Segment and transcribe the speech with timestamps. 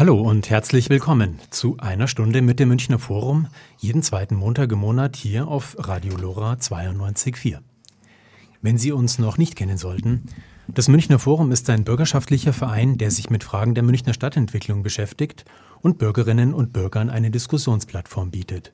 [0.00, 4.78] Hallo und herzlich willkommen zu einer Stunde mit dem Münchner Forum, jeden zweiten Montag im
[4.78, 7.58] Monat hier auf Radio Lora 92.4.
[8.62, 10.24] Wenn Sie uns noch nicht kennen sollten,
[10.68, 15.44] das Münchner Forum ist ein bürgerschaftlicher Verein, der sich mit Fragen der Münchner Stadtentwicklung beschäftigt
[15.82, 18.72] und Bürgerinnen und Bürgern eine Diskussionsplattform bietet.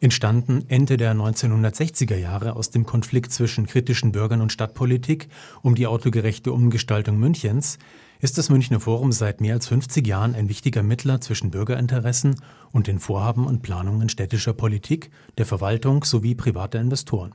[0.00, 5.28] Entstanden Ende der 1960er Jahre aus dem Konflikt zwischen kritischen Bürgern und Stadtpolitik
[5.62, 7.78] um die autogerechte Umgestaltung Münchens,
[8.20, 12.36] ist das Münchner Forum seit mehr als 50 Jahren ein wichtiger Mittler zwischen Bürgerinteressen
[12.72, 17.32] und den Vorhaben und Planungen städtischer Politik, der Verwaltung sowie privater Investoren.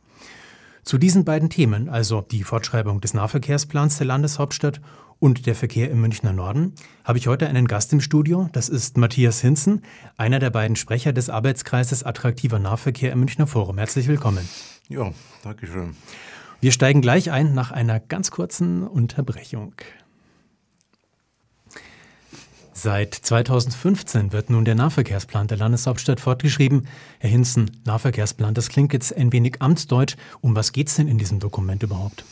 [0.85, 4.80] Zu diesen beiden Themen, also die Fortschreibung des Nahverkehrsplans der Landeshauptstadt
[5.19, 8.48] und der Verkehr im Münchner Norden, habe ich heute einen Gast im Studio.
[8.53, 9.83] Das ist Matthias Hinzen,
[10.17, 13.79] einer der beiden Sprecher des Arbeitskreises Attraktiver Nahverkehr im Münchner Forum.
[13.79, 14.48] Herzlich willkommen.
[14.89, 15.11] Ja,
[15.42, 15.97] danke schön.
[16.67, 19.75] Wir steigen gleich ein nach einer ganz kurzen Unterbrechung.
[22.73, 26.89] Seit 2015 wird nun der Nahverkehrsplan der Landeshauptstadt fortgeschrieben.
[27.21, 30.17] Herr Hinzen, Nahverkehrsplan, das klingt jetzt ein wenig amtsdeutsch.
[30.41, 32.25] Um was geht es denn in diesem Dokument überhaupt?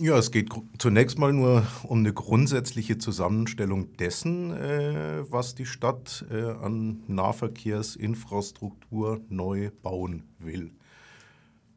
[0.00, 0.48] Ja, es geht
[0.78, 9.20] zunächst mal nur um eine grundsätzliche Zusammenstellung dessen, äh, was die Stadt äh, an Nahverkehrsinfrastruktur
[9.28, 10.72] neu bauen will.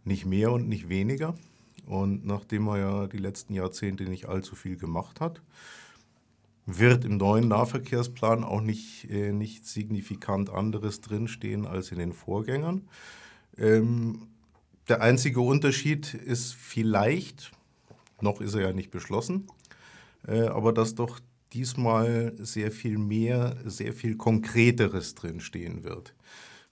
[0.03, 1.35] Nicht mehr und nicht weniger.
[1.85, 5.41] Und nachdem man ja die letzten Jahrzehnte nicht allzu viel gemacht hat,
[6.65, 12.87] wird im neuen Nahverkehrsplan auch nicht, äh, nicht signifikant anderes drinstehen als in den Vorgängern.
[13.57, 14.27] Ähm,
[14.87, 17.51] der einzige Unterschied ist vielleicht,
[18.19, 19.47] noch ist er ja nicht beschlossen,
[20.27, 21.19] äh, aber dass doch
[21.53, 26.13] diesmal sehr viel mehr, sehr viel Konkreteres drinstehen wird.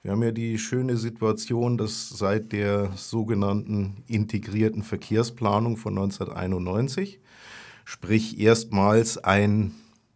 [0.04, 7.22] Wir haben ja die schöne Situation, dass seit der sogenannten integrierten Verkehrsplanung von 1991,
[7.86, 9.72] sprich erstmals ein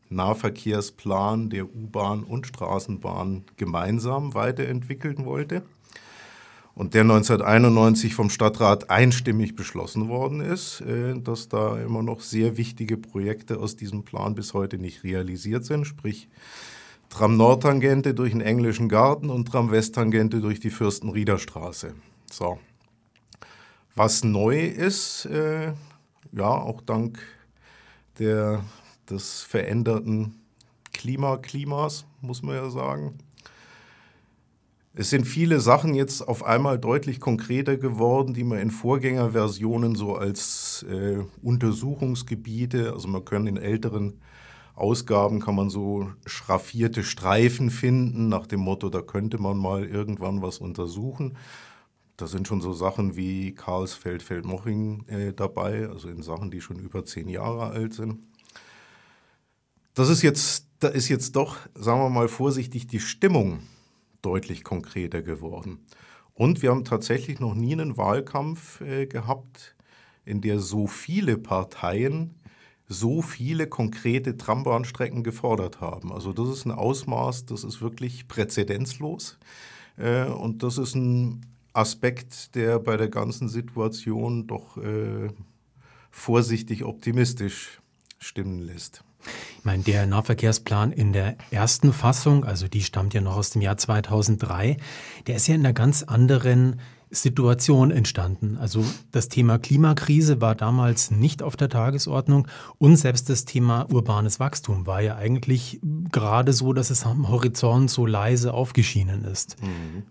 [0.09, 5.63] Nahverkehrsplan der U-Bahn und Straßenbahn gemeinsam weiterentwickeln wollte
[6.75, 12.57] und der 1991 vom Stadtrat einstimmig beschlossen worden ist, äh, dass da immer noch sehr
[12.57, 16.27] wichtige Projekte aus diesem Plan bis heute nicht realisiert sind, sprich
[17.09, 21.93] Tram-Nord-Tangente durch den Englischen Garten und Tram-West-Tangente durch die Fürstenriederstraße.
[22.31, 22.59] So.
[23.95, 25.73] Was neu ist, äh,
[26.31, 27.19] ja, auch dank
[28.19, 28.63] der
[29.09, 30.41] des veränderten
[30.93, 33.17] Klimaklimas, muss man ja sagen.
[34.93, 40.15] Es sind viele Sachen jetzt auf einmal deutlich konkreter geworden, die man in Vorgängerversionen so
[40.15, 44.19] als äh, Untersuchungsgebiete, also man kann in älteren
[44.77, 50.43] Ausgaben kann man so schraffierte Streifen finden, nach dem Motto, da könnte man mal irgendwann
[50.43, 51.35] was untersuchen.
[52.15, 56.77] Da sind schon so Sachen wie Karlsfeld, Feldmoching äh, dabei, also in Sachen, die schon
[56.77, 58.19] über zehn Jahre alt sind.
[59.95, 63.61] Das ist jetzt, da ist jetzt doch, sagen wir mal vorsichtig, die Stimmung
[64.21, 65.79] deutlich konkreter geworden.
[66.35, 69.75] Und wir haben tatsächlich noch nie einen Wahlkampf äh, gehabt,
[70.23, 72.35] in der so viele Parteien
[72.87, 76.13] so viele konkrete Trambahnstrecken gefordert haben.
[76.13, 79.37] Also das ist ein Ausmaß, das ist wirklich präzedenzlos.
[79.97, 85.29] Äh, und das ist ein Aspekt, der bei der ganzen Situation doch äh,
[86.09, 87.81] vorsichtig optimistisch
[88.19, 89.03] stimmen lässt.
[89.59, 93.61] Ich meine, der Nahverkehrsplan in der ersten Fassung, also die stammt ja noch aus dem
[93.61, 94.77] Jahr 2003,
[95.27, 98.57] der ist ja in einer ganz anderen Situation entstanden.
[98.57, 104.39] Also das Thema Klimakrise war damals nicht auf der Tagesordnung und selbst das Thema urbanes
[104.39, 105.79] Wachstum war ja eigentlich
[106.11, 109.55] gerade so, dass es am Horizont so leise aufgeschienen ist.
[109.61, 110.03] Mhm.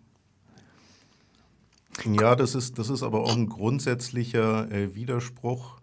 [2.19, 5.81] Ja, das ist, das ist aber auch ein grundsätzlicher äh, Widerspruch,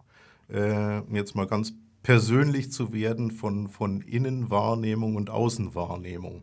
[0.48, 6.42] äh, jetzt mal ganz persönlich zu werden von, von Innenwahrnehmung und Außenwahrnehmung.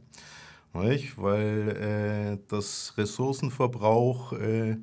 [0.74, 1.18] Nicht?
[1.18, 4.78] Weil äh, das Ressourcenverbrauch äh,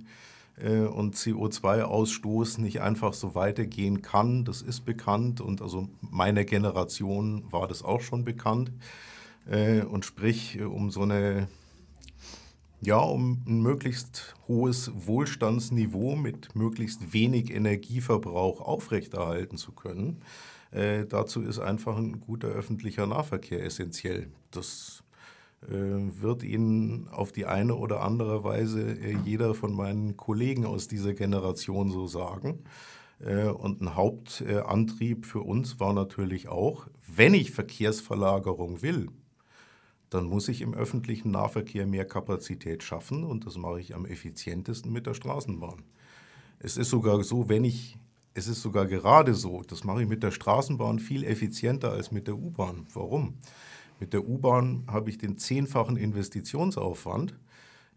[0.59, 7.45] äh und CO2-Ausstoß nicht einfach so weitergehen kann, das ist bekannt und also meiner Generation
[7.51, 8.71] war das auch schon bekannt.
[9.49, 11.49] Äh, und sprich, um so eine
[12.81, 20.23] ja, um ein möglichst hohes Wohlstandsniveau mit möglichst wenig Energieverbrauch aufrechterhalten zu können.
[20.71, 24.29] Äh, dazu ist einfach ein guter öffentlicher Nahverkehr essentiell.
[24.51, 25.03] Das
[25.61, 31.15] wird Ihnen auf die eine oder andere Weise äh, jeder von meinen Kollegen aus dieser
[31.15, 32.65] Generation so sagen.
[33.21, 39.09] Äh, und ein Hauptantrieb für uns war natürlich auch, wenn ich Verkehrsverlagerung will,
[40.11, 44.93] dann muss ich im öffentlichen Nahverkehr mehr Kapazität schaffen und das mache ich am effizientesten
[44.93, 45.83] mit der Straßenbahn.
[46.61, 47.99] Es ist sogar so, wenn ich,
[48.33, 52.27] es ist sogar gerade so, das mache ich mit der Straßenbahn viel effizienter als mit
[52.27, 52.87] der U-Bahn.
[52.95, 53.35] Warum?
[54.01, 57.35] Mit der U-Bahn habe ich den zehnfachen Investitionsaufwand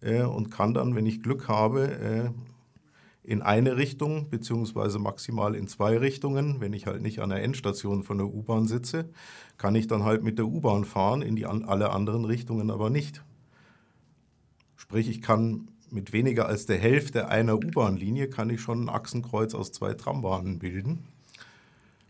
[0.01, 2.29] äh, und kann dann, wenn ich Glück habe, äh,
[3.23, 6.59] in eine Richtung beziehungsweise maximal in zwei Richtungen.
[6.59, 9.09] Wenn ich halt nicht an der Endstation von der U-Bahn sitze,
[9.57, 12.89] kann ich dann halt mit der U-Bahn fahren, in die an, alle anderen Richtungen aber
[12.89, 13.23] nicht.
[14.75, 19.53] Sprich, ich kann mit weniger als der Hälfte einer U-Bahn-Linie kann ich schon ein Achsenkreuz
[19.53, 21.05] aus zwei Trambahnen bilden.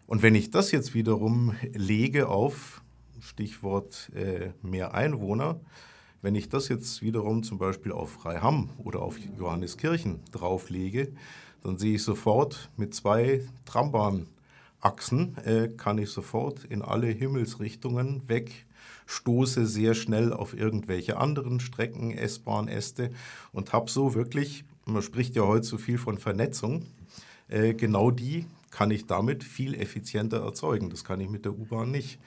[0.08, 2.81] Und wenn ich das jetzt wiederum lege auf
[3.22, 5.60] Stichwort äh, mehr Einwohner,
[6.22, 11.12] wenn ich das jetzt wiederum zum Beispiel auf Freiham oder auf Johanneskirchen drauflege,
[11.64, 18.66] dann sehe ich sofort mit zwei Trambahnachsen, äh, kann ich sofort in alle Himmelsrichtungen weg,
[19.08, 23.10] stoße sehr schnell auf irgendwelche anderen Strecken, S-Bahn, Äste
[23.52, 26.86] und habe so wirklich, man spricht ja heute so viel von Vernetzung,
[27.48, 30.90] äh, genau die kann ich damit viel effizienter erzeugen.
[30.90, 32.20] Das kann ich mit der U-Bahn nicht.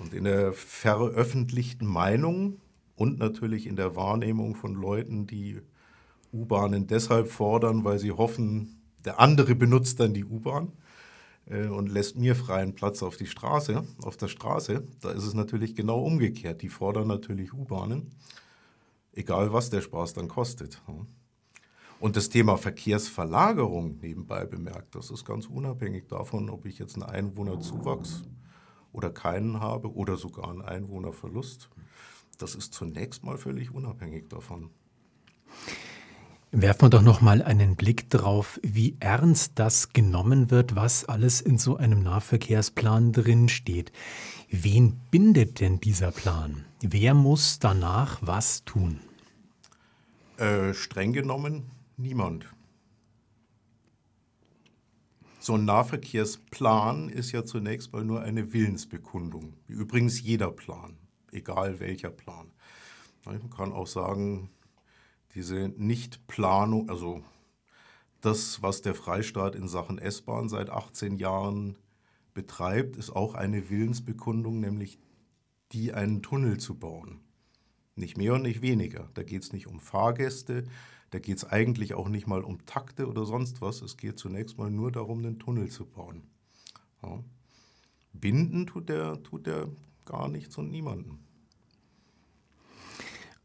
[0.00, 2.60] Und in der veröffentlichten Meinung
[2.96, 5.60] und natürlich in der Wahrnehmung von Leuten, die
[6.32, 10.72] U-Bahnen deshalb fordern, weil sie hoffen, der andere benutzt dann die U-Bahn
[11.46, 14.84] äh, und lässt mir freien Platz auf die Straße, auf der Straße.
[15.00, 16.62] Da ist es natürlich genau umgekehrt.
[16.62, 18.10] Die fordern natürlich U-Bahnen,
[19.12, 20.82] egal was der Spaß dann kostet.
[21.98, 27.04] Und das Thema Verkehrsverlagerung nebenbei bemerkt, das ist ganz unabhängig davon, ob ich jetzt einen
[27.04, 28.24] Einwohnerzuwachs
[28.96, 31.70] oder keinen habe oder sogar einen Einwohnerverlust
[32.38, 34.70] das ist zunächst mal völlig unabhängig davon.
[36.52, 41.40] Werfen wir doch noch mal einen Blick drauf, wie ernst das genommen wird, was alles
[41.40, 43.92] in so einem Nahverkehrsplan drin steht.
[44.50, 46.64] Wen bindet denn dieser Plan?
[46.80, 49.00] Wer muss danach was tun?
[50.38, 51.64] Äh, streng genommen
[51.96, 52.46] niemand.
[55.46, 60.98] So ein Nahverkehrsplan ist ja zunächst mal nur eine Willensbekundung, wie übrigens jeder Plan
[61.30, 62.50] egal welcher Plan.
[63.24, 64.50] Man kann auch sagen,
[65.36, 67.22] diese Nichtplanung, also
[68.22, 71.76] das, was der Freistaat in Sachen S-Bahn seit 18 Jahren
[72.34, 74.98] betreibt, ist auch eine Willensbekundung, nämlich
[75.70, 77.20] die einen Tunnel zu bauen.
[77.94, 79.10] Nicht mehr und nicht weniger.
[79.14, 80.64] Da geht es nicht um Fahrgäste,
[81.16, 83.80] da geht es eigentlich auch nicht mal um Takte oder sonst was.
[83.80, 86.24] Es geht zunächst mal nur darum, einen Tunnel zu bauen.
[87.02, 87.20] Ja.
[88.12, 89.68] Binden tut der, tut der
[90.04, 91.20] gar nichts und niemanden.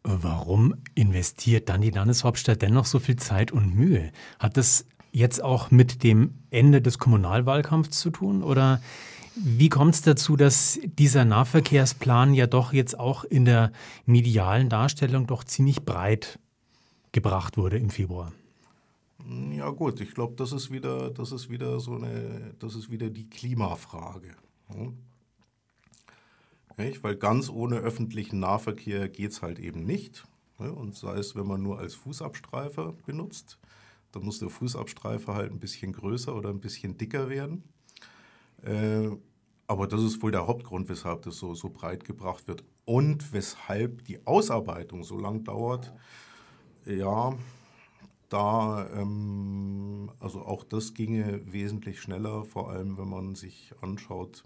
[0.03, 4.11] Warum investiert dann die Landeshauptstadt dennoch so viel Zeit und Mühe?
[4.37, 8.43] Hat das jetzt auch mit dem Ende des Kommunalwahlkampfs zu tun?
[8.43, 8.81] Oder
[9.37, 13.71] wie kommt es dazu, dass dieser Nahverkehrsplan ja doch jetzt auch in der
[14.05, 16.37] medialen Darstellung doch ziemlich breit
[17.11, 18.31] gebracht wurde im Februar?
[19.51, 23.09] Ja gut, ich glaube, das ist wieder, das ist wieder so eine, das ist wieder
[23.09, 24.35] die Klimafrage.
[24.67, 24.97] Hm?
[26.75, 30.25] Weil ganz ohne öffentlichen Nahverkehr geht es halt eben nicht.
[30.57, 30.71] Ne?
[30.71, 33.59] Und sei es, wenn man nur als Fußabstreifer benutzt,
[34.11, 37.63] dann muss der Fußabstreifer halt ein bisschen größer oder ein bisschen dicker werden.
[38.63, 39.09] Äh,
[39.67, 42.63] aber das ist wohl der Hauptgrund, weshalb das so, so breit gebracht wird.
[42.85, 45.93] Und weshalb die Ausarbeitung so lang dauert.
[46.85, 47.33] Ja,
[48.29, 54.43] da, ähm, also auch das ginge wesentlich schneller, vor allem wenn man sich anschaut,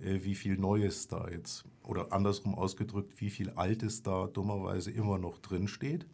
[0.00, 5.18] äh, wie viel Neues da jetzt, oder andersrum ausgedrückt, wie viel Altes da dummerweise immer
[5.18, 6.06] noch drinsteht,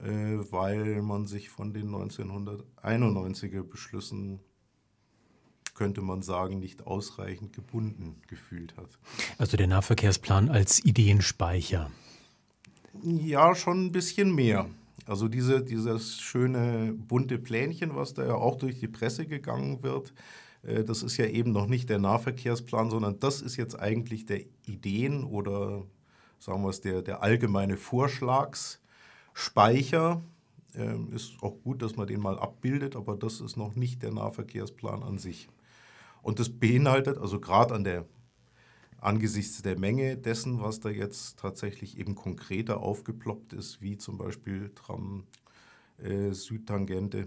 [0.00, 4.40] äh, weil man sich von den 1991er Beschlüssen
[5.74, 8.98] könnte man sagen, nicht ausreichend gebunden gefühlt hat.
[9.38, 11.90] Also der Nahverkehrsplan als Ideenspeicher.
[13.00, 14.68] Ja, schon ein bisschen mehr.
[15.06, 20.12] Also diese, dieses schöne bunte Plänchen, was da ja auch durch die Presse gegangen wird,
[20.62, 24.42] äh, das ist ja eben noch nicht der Nahverkehrsplan, sondern das ist jetzt eigentlich der
[24.66, 25.84] Ideen- oder
[26.38, 30.22] sagen wir es, der, der allgemeine Vorschlagsspeicher.
[30.74, 34.12] Ähm, ist auch gut, dass man den mal abbildet, aber das ist noch nicht der
[34.12, 35.48] Nahverkehrsplan an sich.
[36.22, 38.06] Und das beinhaltet also gerade an der
[39.02, 44.70] angesichts der Menge dessen, was da jetzt tatsächlich eben konkreter aufgeploppt ist, wie zum Beispiel
[44.74, 45.24] Tram
[45.98, 47.26] äh, Südtangente,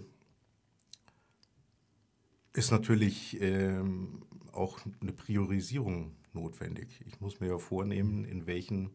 [2.53, 4.21] ist natürlich ähm,
[4.53, 7.01] auch eine Priorisierung notwendig.
[7.05, 8.91] Ich muss mir ja vornehmen, in welchen,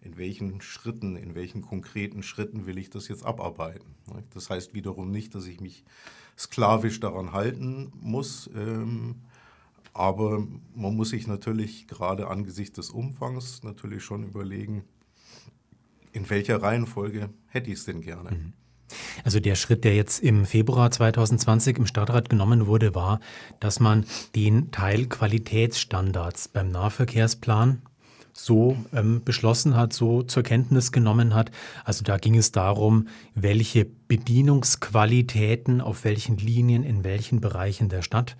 [0.00, 3.96] in welchen Schritten, in welchen konkreten Schritten will ich das jetzt abarbeiten.
[4.30, 5.84] Das heißt wiederum nicht, dass ich mich
[6.38, 8.48] sklavisch daran halten muss.
[8.54, 9.16] Ähm,
[9.94, 14.84] aber man muss sich natürlich gerade angesichts des Umfangs natürlich schon überlegen,
[16.12, 18.32] in welcher Reihenfolge hätte ich es denn gerne.
[18.32, 18.52] Mhm.
[19.24, 23.20] Also der Schritt, der jetzt im Februar 2020 im Stadtrat genommen wurde, war,
[23.60, 27.82] dass man den Teil Qualitätsstandards beim Nahverkehrsplan
[28.32, 31.52] so ähm, beschlossen hat, so zur Kenntnis genommen hat.
[31.84, 38.36] Also da ging es darum, welche Bedienungsqualitäten auf welchen Linien in welchen Bereichen der Stadt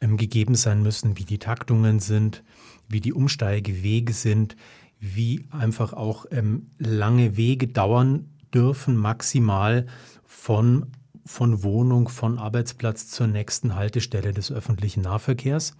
[0.00, 2.42] gegeben sein müssen, wie die Taktungen sind,
[2.88, 4.56] wie die Umsteigewege sind,
[4.98, 9.86] wie einfach auch ähm, lange Wege dauern dürfen, maximal
[10.26, 10.86] von,
[11.24, 15.76] von Wohnung, von Arbeitsplatz zur nächsten Haltestelle des öffentlichen Nahverkehrs.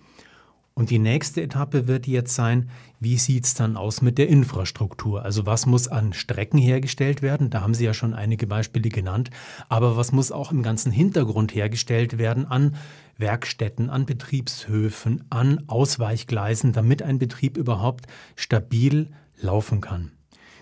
[0.74, 5.24] Und die nächste Etappe wird jetzt sein, wie sieht es dann aus mit der Infrastruktur?
[5.24, 7.50] Also was muss an Strecken hergestellt werden?
[7.50, 9.30] Da haben Sie ja schon einige Beispiele genannt.
[9.68, 12.76] Aber was muss auch im ganzen Hintergrund hergestellt werden an
[13.18, 19.10] Werkstätten, an Betriebshöfen, an Ausweichgleisen, damit ein Betrieb überhaupt stabil
[19.40, 20.12] laufen kann?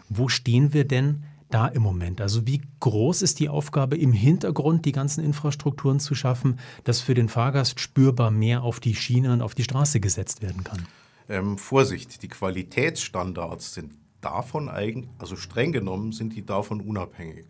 [0.09, 2.21] Wo stehen wir denn da im Moment?
[2.21, 7.15] Also wie groß ist die Aufgabe im Hintergrund, die ganzen Infrastrukturen zu schaffen, dass für
[7.15, 10.87] den Fahrgast spürbar mehr auf die Schiene und auf die Straße gesetzt werden kann?
[11.29, 17.47] Ähm, Vorsicht, die Qualitätsstandards sind davon eigen, also streng genommen sind die davon unabhängig.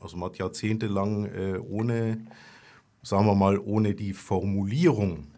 [0.00, 2.26] Also man hat jahrzehntelang äh, ohne,
[3.02, 5.28] sagen wir mal, ohne die Formulierung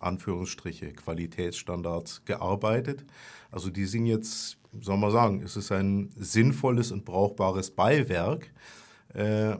[0.00, 3.04] Anführungsstriche Qualitätsstandards gearbeitet.
[3.50, 8.52] Also die sind jetzt, soll man sagen, es ist ein sinnvolles und brauchbares Beiwerk.
[9.14, 9.56] Äh,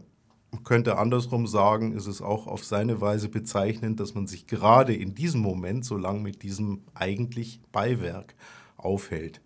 [0.64, 5.14] könnte andersrum sagen, ist es auch auf seine Weise bezeichnend, dass man sich gerade in
[5.14, 8.34] diesem Moment so lange mit diesem eigentlich Beiwerk
[8.76, 9.40] aufhält.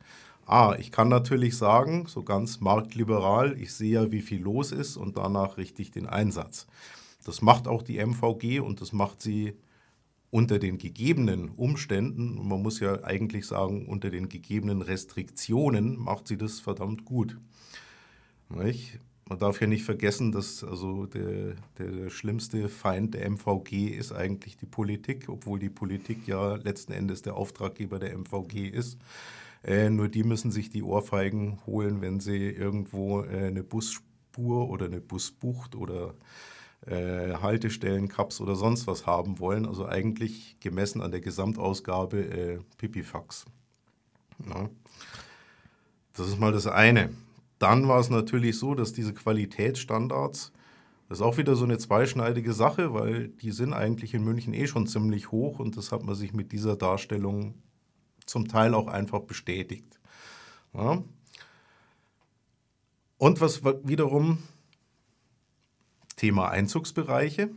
[0.47, 4.97] Ah, ich kann natürlich sagen, so ganz marktliberal, ich sehe ja, wie viel los ist
[4.97, 6.66] und danach richte ich den Einsatz.
[7.25, 9.56] Das macht auch die MVG und das macht sie
[10.34, 16.36] unter den gegebenen Umständen, man muss ja eigentlich sagen, unter den gegebenen Restriktionen macht sie
[16.36, 17.38] das verdammt gut.
[18.48, 18.98] Nicht?
[19.28, 24.56] Man darf ja nicht vergessen, dass also der, der schlimmste Feind der MVG ist eigentlich
[24.56, 28.98] die Politik, obwohl die Politik ja letzten Endes der Auftraggeber der MVG ist.
[29.62, 34.86] Äh, nur die müssen sich die Ohrfeigen holen, wenn sie irgendwo äh, eine Busspur oder
[34.86, 36.16] eine Busbucht oder
[36.86, 39.66] äh, Haltestellen, Cups oder sonst was haben wollen.
[39.66, 43.46] Also eigentlich gemessen an der Gesamtausgabe äh, Pipifax.
[44.46, 44.68] Ja.
[46.14, 47.10] Das ist mal das eine.
[47.58, 50.52] Dann war es natürlich so, dass diese Qualitätsstandards,
[51.08, 54.66] das ist auch wieder so eine zweischneidige Sache, weil die sind eigentlich in München eh
[54.66, 57.54] schon ziemlich hoch und das hat man sich mit dieser Darstellung
[58.26, 59.98] zum Teil auch einfach bestätigt.
[60.72, 61.02] Ja.
[63.18, 64.38] Und was wiederum
[66.16, 67.50] Thema Einzugsbereiche.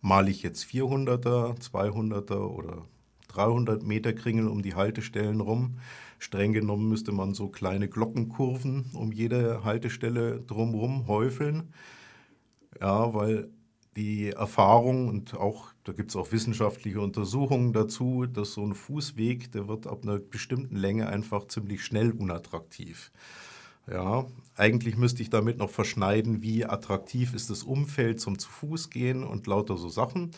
[0.00, 2.86] Male ich jetzt 400er, 200er oder
[3.28, 5.78] 300 Meter Kringeln um die Haltestellen rum.
[6.18, 11.72] Streng genommen müsste man so kleine Glockenkurven um jede Haltestelle drumherum häufeln.
[12.80, 13.50] Ja, weil
[13.96, 19.50] die Erfahrung und auch, da gibt es auch wissenschaftliche Untersuchungen dazu, dass so ein Fußweg,
[19.52, 23.10] der wird ab einer bestimmten Länge einfach ziemlich schnell unattraktiv.
[23.86, 28.90] Ja, eigentlich müsste ich damit noch verschneiden, wie attraktiv ist das Umfeld zum zu Fuß
[28.90, 30.32] gehen und lauter so Sachen.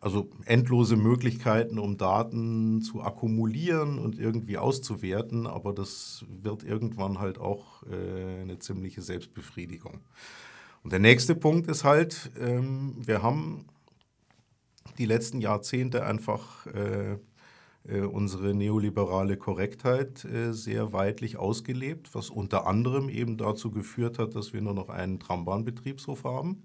[0.00, 7.38] Also endlose Möglichkeiten, um Daten zu akkumulieren und irgendwie auszuwerten, aber das wird irgendwann halt
[7.38, 10.00] auch äh, eine ziemliche Selbstbefriedigung.
[10.84, 13.64] Und der nächste Punkt ist halt, ähm, wir haben
[14.98, 17.18] die letzten Jahrzehnte einfach äh,
[17.94, 24.52] unsere neoliberale Korrektheit äh, sehr weitlich ausgelebt, was unter anderem eben dazu geführt hat, dass
[24.52, 26.62] wir nur noch einen Trambahnbetriebshof haben.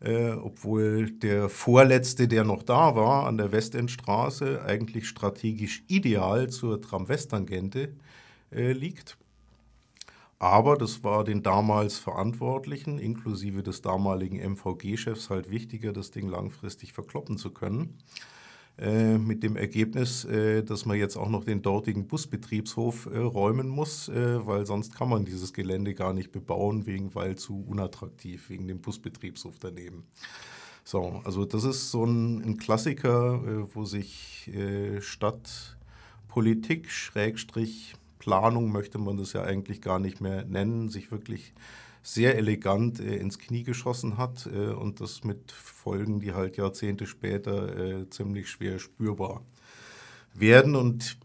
[0.00, 6.80] Äh, obwohl der vorletzte, der noch da war, an der Westendstraße, eigentlich strategisch ideal zur
[6.80, 7.92] Tram-West-Tangente
[8.50, 9.18] äh, liegt.
[10.38, 16.94] Aber das war den damals Verantwortlichen, inklusive des damaligen MVG-Chefs, halt wichtiger, das Ding langfristig
[16.94, 17.98] verkloppen zu können.
[18.80, 23.68] Äh, mit dem Ergebnis, äh, dass man jetzt auch noch den dortigen Busbetriebshof äh, räumen
[23.68, 28.66] muss, weil sonst kann man dieses Gelände gar nicht bebauen, wegen, weil zu unattraktiv, wegen
[28.68, 30.04] dem Busbetriebshof daneben.
[30.82, 34.50] So, also das ist so ein, ein Klassiker, wo sich
[35.00, 41.52] Stadtpolitik, Schrägstrich Planung möchte man das ja eigentlich gar nicht mehr nennen, sich wirklich
[42.02, 47.06] sehr elegant äh, ins Knie geschossen hat äh, und das mit Folgen, die halt Jahrzehnte
[47.06, 49.42] später äh, ziemlich schwer spürbar
[50.34, 50.76] werden.
[50.76, 51.18] Und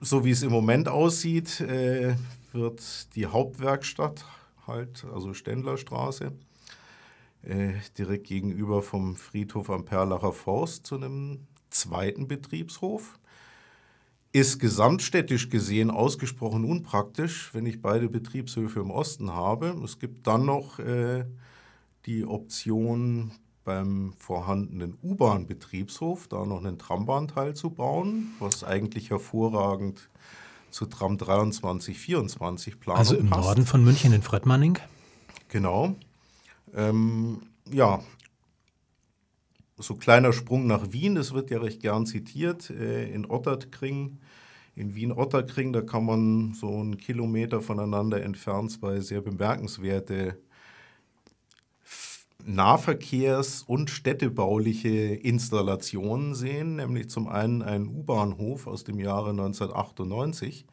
[0.00, 2.16] so wie es im Moment aussieht, äh,
[2.52, 4.24] wird die Hauptwerkstatt
[4.66, 6.32] halt, also Ständlerstraße,
[7.42, 13.18] äh, direkt gegenüber vom Friedhof am Perlacher Forst zu einem zweiten Betriebshof
[14.32, 19.68] ist gesamtstädtisch gesehen ausgesprochen unpraktisch, wenn ich beide Betriebshöfe im Osten habe.
[19.84, 21.24] Es gibt dann noch äh,
[22.06, 23.32] die Option,
[23.68, 30.08] beim vorhandenen U-Bahn-Betriebshof da noch einen Trambahnteil zu bauen, was eigentlich hervorragend
[30.70, 33.42] zu Tram 23, 24 Planung Also im passt.
[33.42, 34.78] Norden von München in Fröttmanning?
[35.50, 35.96] Genau.
[36.74, 38.00] Ähm, ja,
[39.78, 44.18] so kleiner Sprung nach Wien, das wird ja recht gern zitiert, äh, in Otterkring.
[44.74, 50.38] In Wien-Otterkring, da kann man so einen Kilometer voneinander entfernt zwei sehr bemerkenswerte
[52.46, 60.64] Nahverkehrs- und städtebauliche Installationen sehen, nämlich zum einen einen U-Bahnhof aus dem Jahre 1998.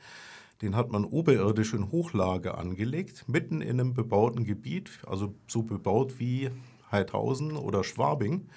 [0.61, 6.19] Den hat man oberirdisch in Hochlage angelegt, mitten in einem bebauten Gebiet, also so bebaut
[6.19, 6.51] wie
[6.91, 8.47] Heidhausen oder Schwabing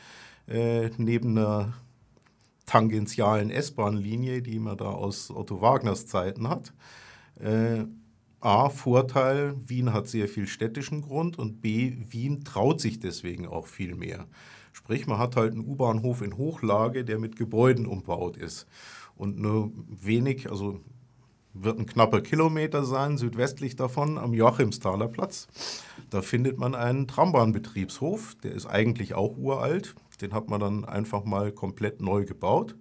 [0.49, 1.75] äh, neben einer
[2.67, 6.73] tangentialen S-Bahn-Linie, die man da aus Otto Wagners Zeiten hat.
[7.41, 7.85] Äh,
[8.41, 13.67] A, Vorteil, Wien hat sehr viel städtischen Grund und B, Wien traut sich deswegen auch
[13.67, 14.27] viel mehr.
[14.73, 18.67] Sprich, man hat halt einen U-Bahnhof in Hochlage, der mit Gebäuden umbaut ist.
[19.17, 20.81] Und nur wenig, also
[21.53, 25.49] wird ein knapper Kilometer sein, südwestlich davon am Joachimsthaler Platz.
[26.11, 31.25] Da findet man einen Trambahnbetriebshof, der ist eigentlich auch uralt, den hat man dann einfach
[31.25, 32.75] mal komplett neu gebaut.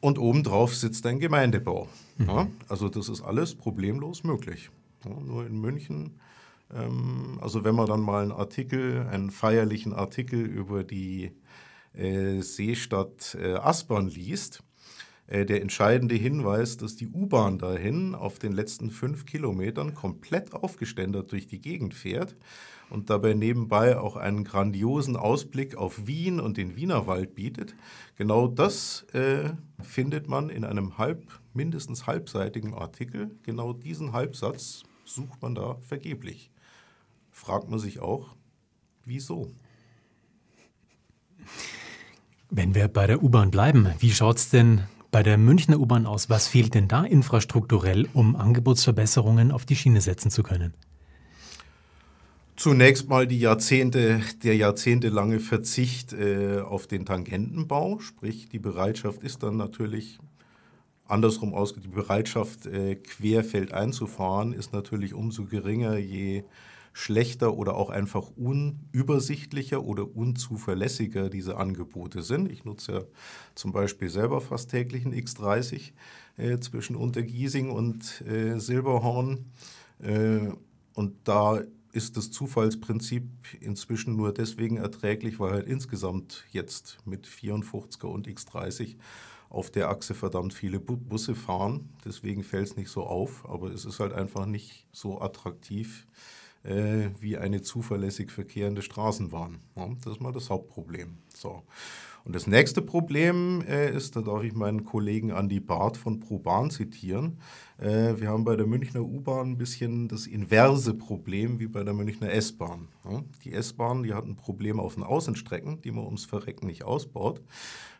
[0.00, 1.88] Und obendrauf sitzt ein Gemeindebau.
[2.18, 2.28] Mhm.
[2.28, 4.70] Ja, also das ist alles problemlos möglich.
[5.04, 6.20] Ja, nur in München,
[6.74, 11.32] ähm, also wenn man dann mal einen Artikel, einen feierlichen Artikel über die
[11.94, 14.62] äh, Seestadt äh, Aspern liest,
[15.28, 21.46] der entscheidende Hinweis, dass die U-Bahn dahin auf den letzten fünf Kilometern komplett aufgeständert durch
[21.48, 22.36] die Gegend fährt
[22.90, 27.74] und dabei nebenbei auch einen grandiosen Ausblick auf Wien und den Wienerwald bietet.
[28.16, 29.50] Genau das äh,
[29.82, 33.30] findet man in einem halb, mindestens halbseitigen Artikel.
[33.42, 36.50] Genau diesen Halbsatz sucht man da vergeblich.
[37.30, 38.34] Fragt man sich auch,
[39.04, 39.50] wieso?
[42.48, 44.84] Wenn wir bei der U-Bahn bleiben, wie schaut es denn
[45.16, 46.28] bei der Münchner U-Bahn aus?
[46.28, 50.74] Was fehlt denn da infrastrukturell, um Angebotsverbesserungen auf die Schiene setzen zu können?
[52.54, 59.42] Zunächst mal die Jahrzehnte, der jahrzehntelange Verzicht äh, auf den Tangentenbau, sprich die Bereitschaft ist
[59.42, 60.18] dann natürlich
[61.06, 66.44] andersrum ausgedrückt, die Bereitschaft äh, querfeld einzufahren ist natürlich umso geringer, je
[66.96, 72.50] schlechter oder auch einfach unübersichtlicher oder unzuverlässiger diese Angebote sind.
[72.50, 73.02] Ich nutze ja
[73.54, 75.92] zum Beispiel selber fast täglich einen X30
[76.38, 79.44] äh, zwischen Untergiesing und äh, Silberhorn.
[79.98, 80.48] Äh,
[80.94, 81.60] und da
[81.92, 83.28] ist das Zufallsprinzip
[83.60, 88.96] inzwischen nur deswegen erträglich, weil halt insgesamt jetzt mit 54er und X30
[89.50, 91.90] auf der Achse verdammt viele Busse fahren.
[92.06, 96.06] Deswegen fällt es nicht so auf, aber es ist halt einfach nicht so attraktiv
[96.66, 99.58] äh, wie eine zuverlässig verkehrende Straßenbahn.
[99.76, 101.18] Ja, das ist mal das Hauptproblem.
[101.34, 101.62] So.
[102.26, 106.70] Und das nächste Problem äh, ist, da darf ich meinen Kollegen Andy Barth von ProBahn
[106.70, 107.38] zitieren.
[107.78, 111.94] Äh, wir haben bei der Münchner U-Bahn ein bisschen das inverse Problem wie bei der
[111.94, 112.88] Münchner S-Bahn.
[113.08, 116.82] Ja, die S-Bahn, die hat ein Problem auf den Außenstrecken, die man ums Verrecken nicht
[116.82, 117.42] ausbaut.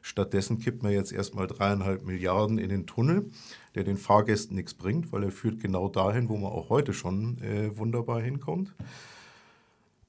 [0.02, 3.31] Stattdessen kippt man jetzt erstmal dreieinhalb Milliarden in den Tunnel,
[3.77, 7.39] der den Fahrgästen nichts bringt, weil er führt genau dahin, wo man auch heute schon
[7.43, 8.75] äh, wunderbar hinkommt.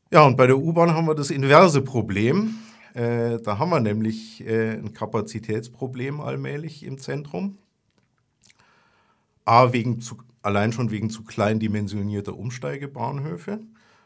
[0.09, 2.55] Ja, und bei der U-Bahn haben wir das inverse Problem.
[2.93, 7.57] Äh, da haben wir nämlich äh, ein Kapazitätsproblem allmählich im Zentrum.
[9.43, 13.59] A, wegen zu, allein schon wegen zu klein dimensionierter Umsteigebahnhöfe.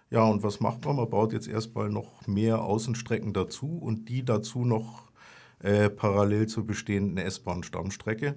[0.10, 0.96] Ja, und was macht man?
[0.96, 5.12] Man baut jetzt erstmal noch mehr Außenstrecken dazu und die dazu noch
[5.60, 8.36] äh, parallel zur bestehenden S-Bahn-Stammstrecke.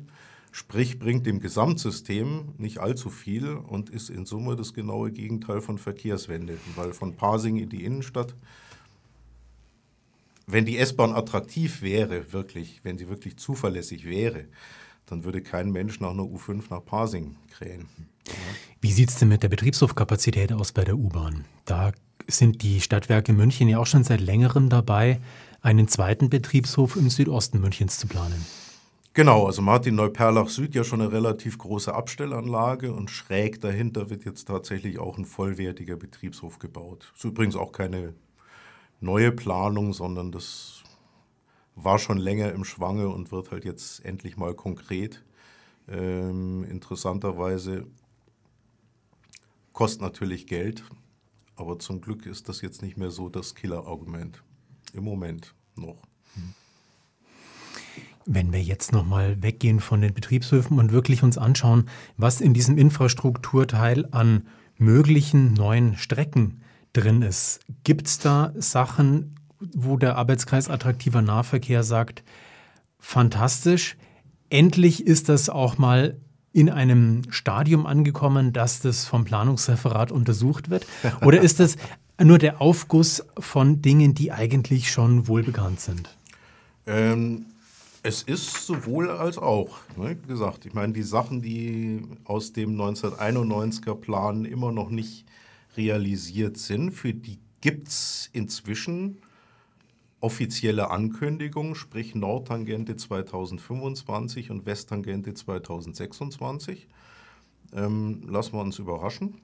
[0.54, 5.78] Sprich, bringt dem Gesamtsystem nicht allzu viel und ist in Summe das genaue Gegenteil von
[5.78, 6.58] Verkehrswende.
[6.76, 8.36] Weil von Pasing in die Innenstadt,
[10.46, 14.44] wenn die S-Bahn attraktiv wäre, wirklich, wenn sie wirklich zuverlässig wäre,
[15.06, 17.88] dann würde kein Mensch nach einer U5 nach Pasing krähen.
[18.80, 21.46] Wie sieht es denn mit der Betriebshofkapazität aus bei der U-Bahn?
[21.64, 21.90] Da
[22.28, 25.20] sind die Stadtwerke München ja auch schon seit längerem dabei,
[25.62, 28.46] einen zweiten Betriebshof im Südosten Münchens zu planen.
[29.14, 34.24] Genau, also Martin Neuperlach Süd ja schon eine relativ große Abstellanlage und schräg dahinter wird
[34.24, 37.10] jetzt tatsächlich auch ein vollwertiger Betriebshof gebaut.
[37.12, 38.14] Das ist übrigens auch keine
[39.00, 40.82] neue Planung, sondern das
[41.76, 45.24] war schon länger im Schwange und wird halt jetzt endlich mal konkret.
[45.86, 47.86] Ähm, interessanterweise
[49.72, 50.82] kostet natürlich Geld,
[51.54, 54.42] aber zum Glück ist das jetzt nicht mehr so das Killer-Argument.
[54.92, 56.02] Im Moment noch.
[58.26, 62.78] Wenn wir jetzt nochmal weggehen von den Betriebshöfen und wirklich uns anschauen, was in diesem
[62.78, 64.46] Infrastrukturteil an
[64.78, 69.36] möglichen neuen Strecken drin ist, gibt es da Sachen,
[69.74, 72.22] wo der Arbeitskreis attraktiver Nahverkehr sagt,
[72.98, 73.96] fantastisch,
[74.48, 76.18] endlich ist das auch mal
[76.52, 80.86] in einem Stadium angekommen, dass das vom Planungsreferat untersucht wird?
[81.22, 81.76] Oder ist das
[82.22, 86.16] nur der Aufguss von Dingen, die eigentlich schon wohlbekannt sind?
[86.86, 87.46] Ähm,
[88.04, 89.78] es ist sowohl als auch.
[89.96, 90.14] Ne?
[90.14, 95.24] Gesagt, ich meine, die Sachen, die aus dem 1991er Plan immer noch nicht
[95.74, 99.22] realisiert sind, für die gibt es inzwischen
[100.20, 106.86] offizielle Ankündigungen, sprich Nordtangente 2025 und Westtangente 2026.
[107.72, 109.40] Ähm, lassen wir uns überraschen.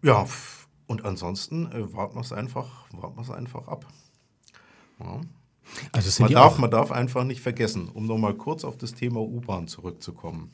[0.00, 0.28] Ja,
[0.86, 2.86] und ansonsten äh, warten wir es einfach,
[3.30, 3.86] einfach ab.
[5.00, 5.20] Ja.
[5.92, 9.68] Also man, darf, man darf einfach nicht vergessen, um nochmal kurz auf das Thema U-Bahn
[9.68, 10.52] zurückzukommen.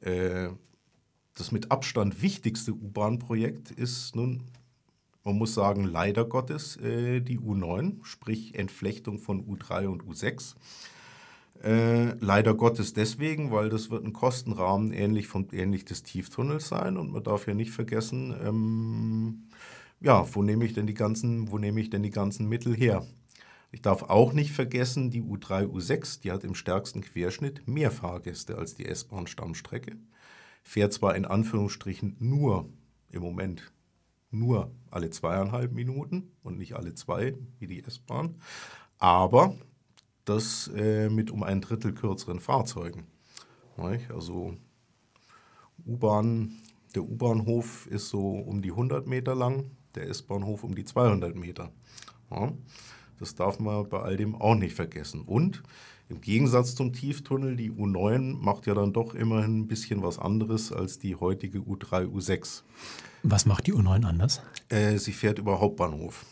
[0.00, 0.48] Äh,
[1.34, 4.42] das mit Abstand wichtigste U-Bahn-Projekt ist nun,
[5.24, 10.54] man muss sagen, leider Gottes äh, die U9, sprich Entflechtung von U3 und U6.
[11.62, 16.96] Äh, leider Gottes deswegen, weil das wird ein Kostenrahmen ähnlich, von, ähnlich des Tieftunnels sein
[16.96, 19.42] und man darf ja nicht vergessen, ähm,
[20.00, 23.06] ja, wo nehme ich denn die ganzen, wo nehme ich denn die ganzen Mittel her?
[23.72, 28.58] Ich darf auch nicht vergessen, die U3, U6, die hat im stärksten Querschnitt mehr Fahrgäste
[28.58, 29.96] als die S-Bahn-Stammstrecke.
[30.64, 32.68] Fährt zwar in Anführungsstrichen nur
[33.10, 33.72] im Moment
[34.30, 38.36] nur alle zweieinhalb Minuten und nicht alle zwei wie die S-Bahn,
[38.98, 39.56] aber
[40.24, 43.06] das äh, mit um ein Drittel kürzeren Fahrzeugen.
[44.10, 44.56] Also
[45.86, 46.52] U-Bahn,
[46.94, 51.72] der U-Bahnhof ist so um die 100 Meter lang, der S-Bahnhof um die 200 Meter.
[52.30, 52.52] Ja.
[53.20, 55.22] Das darf man bei all dem auch nicht vergessen.
[55.22, 55.62] Und
[56.08, 60.72] im Gegensatz zum Tieftunnel, die U9 macht ja dann doch immerhin ein bisschen was anderes
[60.72, 62.62] als die heutige U3, U6.
[63.22, 64.42] Was macht die U9 anders?
[64.70, 66.24] Äh, sie fährt über Hauptbahnhof.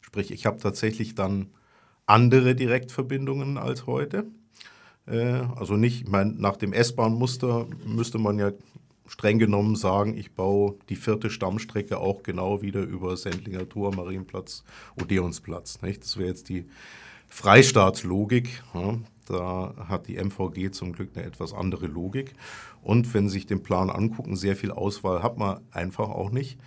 [0.00, 1.50] Sprich, ich habe tatsächlich dann
[2.06, 4.26] andere Direktverbindungen als heute.
[5.06, 8.50] Äh, also nicht, ich meine, nach dem S-Bahn-Muster müsste man ja
[9.10, 14.62] streng genommen sagen, ich baue die vierte Stammstrecke auch genau wieder über Sendlinger Tor, Marienplatz,
[15.02, 15.82] Odeonsplatz.
[15.82, 16.04] Nicht?
[16.04, 16.66] Das wäre jetzt die
[17.26, 18.62] Freistaatlogik.
[18.72, 22.34] Ja, da hat die MVG zum Glück eine etwas andere Logik.
[22.82, 26.60] Und wenn Sie sich den Plan angucken, sehr viel Auswahl hat man einfach auch nicht.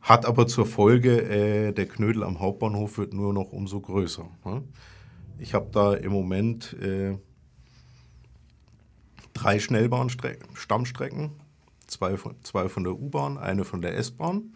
[0.00, 4.28] Hat aber zur Folge, äh, der Knödel am Hauptbahnhof wird nur noch umso größer.
[4.44, 4.64] Ne?
[5.38, 7.16] Ich habe da im Moment äh,
[9.32, 11.30] drei Schnellbahnstammstrecken
[11.88, 14.54] zwei von, zwei von der U-Bahn, eine von der S-Bahn.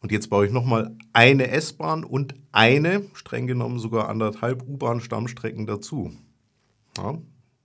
[0.00, 6.12] Und jetzt baue ich nochmal eine S-Bahn und eine, streng genommen sogar anderthalb U-Bahn-Stammstrecken dazu.
[6.98, 7.18] Ja,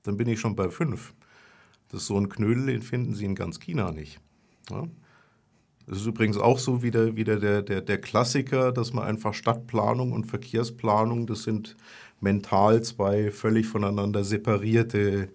[0.04, 1.13] dann bin ich schon bei fünf.
[1.89, 4.19] Das ist so ein Knödel, den finden Sie in ganz China nicht.
[4.69, 4.88] Ja.
[5.86, 10.12] Das ist übrigens auch so wieder, wieder der, der, der Klassiker, dass man einfach Stadtplanung
[10.12, 11.75] und Verkehrsplanung, das sind
[12.21, 15.30] mental zwei völlig voneinander separierte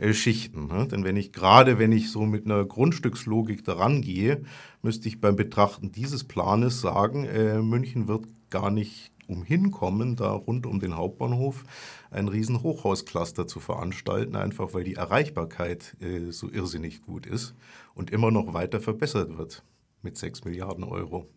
[0.00, 0.66] äh, Schichten.
[0.66, 0.88] Ne?
[0.88, 4.42] Denn wenn ich gerade, wenn ich so mit einer Grundstückslogik daran gehe,
[4.82, 10.32] müsste ich beim Betrachten dieses Planes sagen, äh, München wird gar nicht umhin kommen, da
[10.32, 11.64] rund um den Hauptbahnhof
[12.10, 17.54] ein riesen Hochhauscluster zu veranstalten, einfach weil die Erreichbarkeit äh, so irrsinnig gut ist
[17.94, 19.62] und immer noch weiter verbessert wird
[20.02, 21.28] mit 6 Milliarden Euro.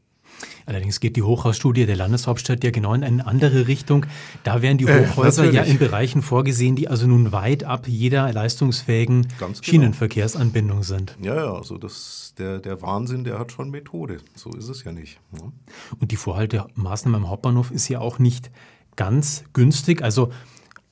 [0.66, 4.06] Allerdings geht die Hochhausstudie der Landeshauptstadt ja genau in eine andere Richtung.
[4.44, 7.88] Da wären die äh, Hochhäuser äh, ja in Bereichen vorgesehen, die also nun weit ab
[7.88, 9.52] jeder leistungsfähigen genau.
[9.62, 11.18] Schienenverkehrsanbindung sind.
[11.22, 14.18] Ja, ja, also das, der, der Wahnsinn, der hat schon Methode.
[14.36, 15.20] So ist es ja nicht.
[15.34, 15.52] Ja.
[16.00, 18.52] Und die Vorhaltemaßnahme am Hauptbahnhof ist ja auch nicht
[18.96, 20.02] ganz günstig.
[20.02, 20.32] Also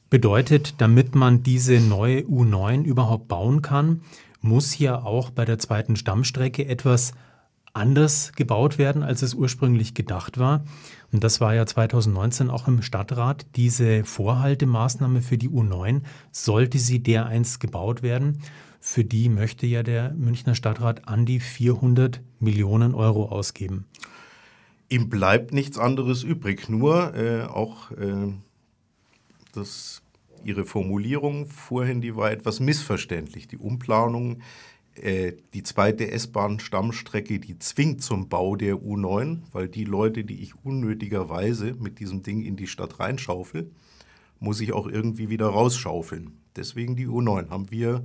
[0.10, 4.02] bedeutet, damit man diese neue U9 überhaupt bauen kann,
[4.42, 7.14] muss hier auch bei der zweiten Stammstrecke etwas
[7.74, 10.64] anders gebaut werden, als es ursprünglich gedacht war.
[11.12, 13.46] Und das war ja 2019 auch im Stadtrat.
[13.56, 18.42] Diese Vorhaltemaßnahme für die U9, sollte sie dereinst gebaut werden,
[18.80, 23.86] für die möchte ja der Münchner Stadtrat an die 400 Millionen Euro ausgeben.
[24.90, 28.34] Ihm bleibt nichts anderes übrig, nur äh, auch äh,
[29.54, 30.02] das,
[30.44, 33.48] Ihre Formulierung vorhin, die war etwas missverständlich.
[33.48, 34.40] Die Umplanung äh,
[34.98, 41.76] die zweite S-Bahn-Stammstrecke, die zwingt zum Bau der U9, weil die Leute, die ich unnötigerweise
[41.80, 43.72] mit diesem Ding in die Stadt reinschaufel,
[44.40, 46.32] muss ich auch irgendwie wieder rausschaufeln.
[46.56, 48.04] Deswegen die U9 haben wir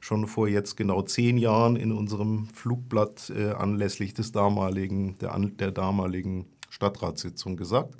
[0.00, 5.72] schon vor jetzt genau zehn Jahren in unserem Flugblatt äh, anlässlich des damaligen, der, der
[5.72, 7.94] damaligen Stadtratssitzung gesagt.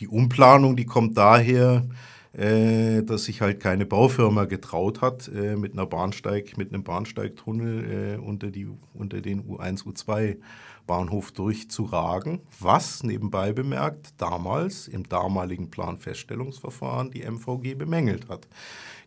[0.00, 1.84] Die Umplanung, die kommt daher,
[2.32, 8.16] äh, dass sich halt keine Baufirma getraut hat, äh, mit einer Bahnsteig, mit einem Bahnsteigtunnel
[8.16, 10.38] äh, unter, die, unter den U1, U2
[10.86, 18.48] Bahnhof durchzuragen, was nebenbei bemerkt damals im damaligen Planfeststellungsverfahren die MVG bemängelt hat.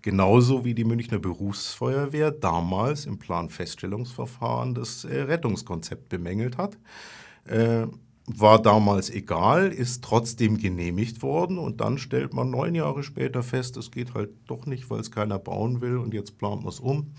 [0.01, 6.77] Genauso wie die Münchner Berufsfeuerwehr damals im Planfeststellungsverfahren das äh, Rettungskonzept bemängelt hat.
[7.45, 7.87] Äh,
[8.27, 13.77] war damals egal, ist trotzdem genehmigt worden und dann stellt man neun Jahre später fest,
[13.77, 16.79] es geht halt doch nicht, weil es keiner bauen will und jetzt plant man es
[16.79, 17.11] um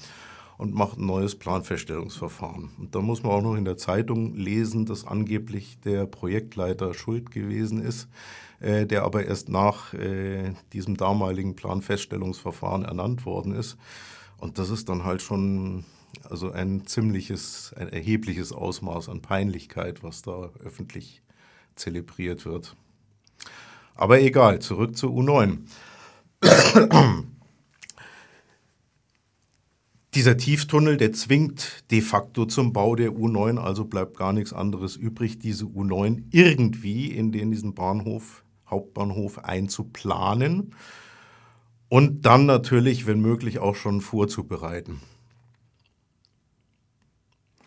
[0.58, 2.70] und macht ein neues Planfeststellungsverfahren.
[2.78, 7.30] Und da muss man auch noch in der Zeitung lesen, dass angeblich der Projektleiter schuld
[7.30, 8.08] gewesen ist,
[8.60, 13.76] äh, der aber erst nach äh, diesem damaligen Planfeststellungsverfahren ernannt worden ist.
[14.38, 15.84] Und das ist dann halt schon
[16.24, 21.22] also ein ziemliches, ein erhebliches Ausmaß an Peinlichkeit, was da öffentlich
[21.74, 22.76] zelebriert wird.
[23.94, 25.58] Aber egal, zurück zu U9.
[30.14, 34.96] Dieser Tieftunnel, der zwingt de facto zum Bau der U9, also bleibt gar nichts anderes
[34.96, 40.74] übrig, diese U9 irgendwie in diesen Bahnhof, Hauptbahnhof einzuplanen
[41.88, 45.00] und dann natürlich, wenn möglich, auch schon vorzubereiten.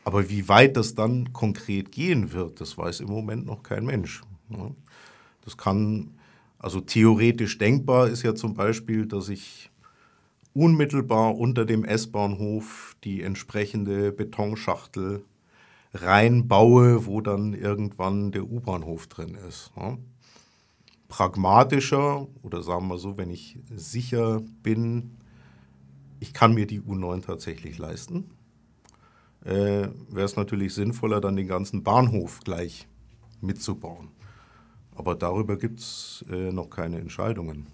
[0.10, 4.24] Aber wie weit das dann konkret gehen wird, das weiß im Moment noch kein Mensch.
[5.46, 6.16] Das kann,
[6.58, 9.70] also theoretisch denkbar ist ja zum Beispiel, dass ich
[10.56, 15.24] unmittelbar unter dem S-Bahnhof die entsprechende Betonschachtel
[15.94, 19.72] reinbaue, wo dann irgendwann der U-Bahnhof drin ist.
[21.08, 25.18] Pragmatischer oder sagen wir so, wenn ich sicher bin,
[26.20, 28.32] ich kann mir die U9 tatsächlich leisten,
[29.46, 32.88] äh, wäre es natürlich sinnvoller, dann den ganzen Bahnhof gleich
[33.42, 34.10] mitzubauen.
[34.96, 37.68] Aber darüber gibt es äh, noch keine Entscheidungen.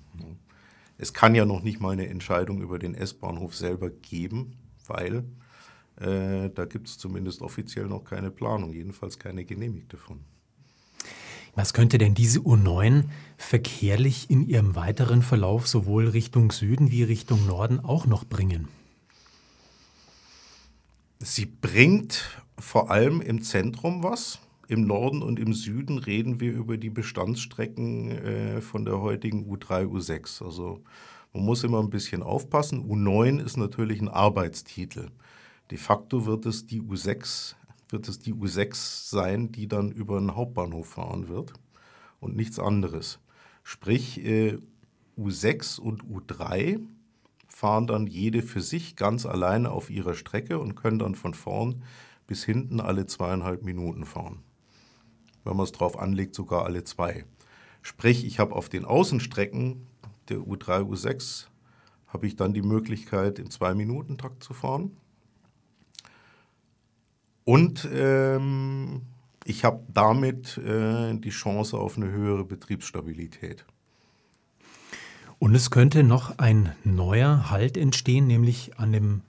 [0.97, 4.54] Es kann ja noch nicht mal eine Entscheidung über den S-Bahnhof selber geben,
[4.88, 5.25] weil
[5.97, 10.19] äh, da gibt es zumindest offiziell noch keine Planung, jedenfalls keine genehmigte von.
[11.56, 13.06] Was könnte denn diese U9
[13.38, 18.67] verkehrlich in ihrem weiteren Verlauf sowohl Richtung Süden wie Richtung Norden auch noch bringen?
[21.19, 24.39] Sie bringt vor allem im Zentrum was.
[24.67, 29.86] Im Norden und im Süden reden wir über die Bestandsstrecken äh, von der heutigen U3,
[29.86, 30.43] U6.
[30.43, 30.82] Also
[31.34, 32.89] man muss immer ein bisschen aufpassen.
[32.89, 35.10] U9 ist natürlich ein Arbeitstitel.
[35.69, 37.56] De facto wird es die U6,
[37.89, 41.54] wird es die U6 sein, die dann über den Hauptbahnhof fahren wird
[42.19, 43.19] und nichts anderes.
[43.63, 44.58] Sprich, äh,
[45.17, 46.80] U6 und U3
[47.56, 51.84] fahren dann jede für sich ganz alleine auf ihrer Strecke und können dann von vorn
[52.28, 54.44] bis hinten alle zweieinhalb Minuten fahren.
[55.46, 57.24] Wenn man es drauf anlegt, sogar alle zwei.
[57.82, 59.88] Sprich, ich habe auf den Außenstrecken
[60.28, 61.46] der U3, U6
[62.08, 64.98] habe ich dann die Möglichkeit, im Zwei-Minuten-Takt zu fahren.
[67.46, 69.04] Und ähm,
[69.46, 73.65] ich habe damit äh, die Chance auf eine höhere Betriebsstabilität.
[75.39, 79.21] Und es könnte noch ein neuer Halt entstehen, nämlich an dem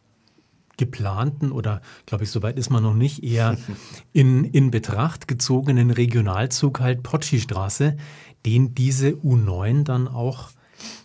[0.76, 3.56] geplanten oder, glaube ich, soweit ist man noch nicht, eher
[4.12, 7.96] in, in Betracht gezogenen Regionalzug halt Potschi-Straße,
[8.44, 10.50] den diese U9 dann auch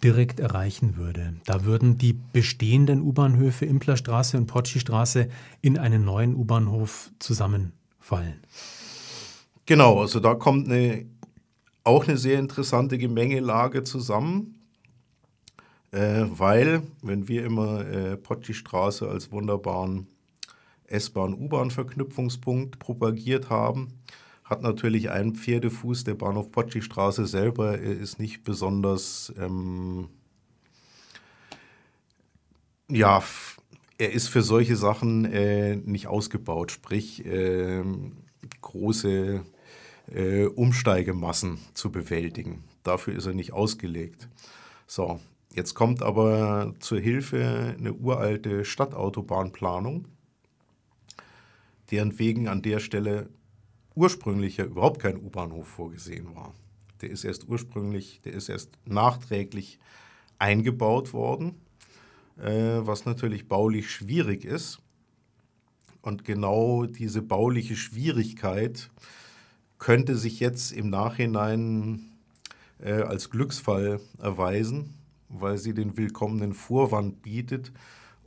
[0.03, 1.35] direkt erreichen würde.
[1.45, 5.29] Da würden die bestehenden U-Bahnhöfe Implerstraße und Potschi-Straße
[5.61, 8.41] in einen neuen U-Bahnhof zusammenfallen.
[9.65, 11.05] Genau, also da kommt eine,
[11.83, 14.60] auch eine sehr interessante Gemengelage zusammen.
[15.91, 20.07] Äh, weil, wenn wir immer äh, Pocci-Straße als wunderbaren
[20.87, 23.93] S-Bahn-U-Bahn-Verknüpfungspunkt propagiert haben,
[24.43, 26.03] hat natürlich einen Pferdefuß.
[26.05, 30.09] Der Bahnhof Pocci-Straße selber ist nicht besonders, ähm,
[32.89, 33.23] ja,
[33.97, 37.83] er ist für solche Sachen äh, nicht ausgebaut, sprich äh,
[38.61, 39.41] große
[40.13, 42.63] äh, Umsteigemassen zu bewältigen.
[42.83, 44.27] Dafür ist er nicht ausgelegt.
[44.87, 45.19] So,
[45.53, 50.07] Jetzt kommt aber zur Hilfe eine uralte Stadtautobahnplanung,
[51.91, 53.29] deren wegen an der Stelle
[53.93, 56.53] ursprünglich ja überhaupt kein U-Bahnhof vorgesehen war.
[57.01, 59.77] Der ist erst ursprünglich, der ist erst nachträglich
[60.39, 61.55] eingebaut worden,
[62.37, 64.79] äh, was natürlich baulich schwierig ist.
[66.01, 68.89] Und genau diese bauliche Schwierigkeit
[69.79, 72.11] könnte sich jetzt im Nachhinein
[72.79, 74.95] äh, als Glücksfall erweisen,
[75.31, 77.71] weil sie den willkommenen Vorwand bietet,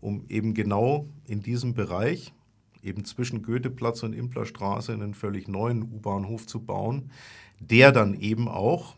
[0.01, 2.33] um eben genau in diesem Bereich,
[2.83, 7.11] eben zwischen Goetheplatz und Implerstraße, einen völlig neuen U-Bahnhof zu bauen,
[7.61, 8.97] der dann eben auch,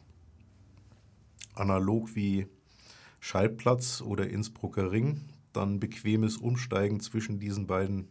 [1.55, 2.47] analog wie
[3.21, 8.09] Schallplatz oder Innsbrucker Ring, dann bequemes Umsteigen zwischen diesen beiden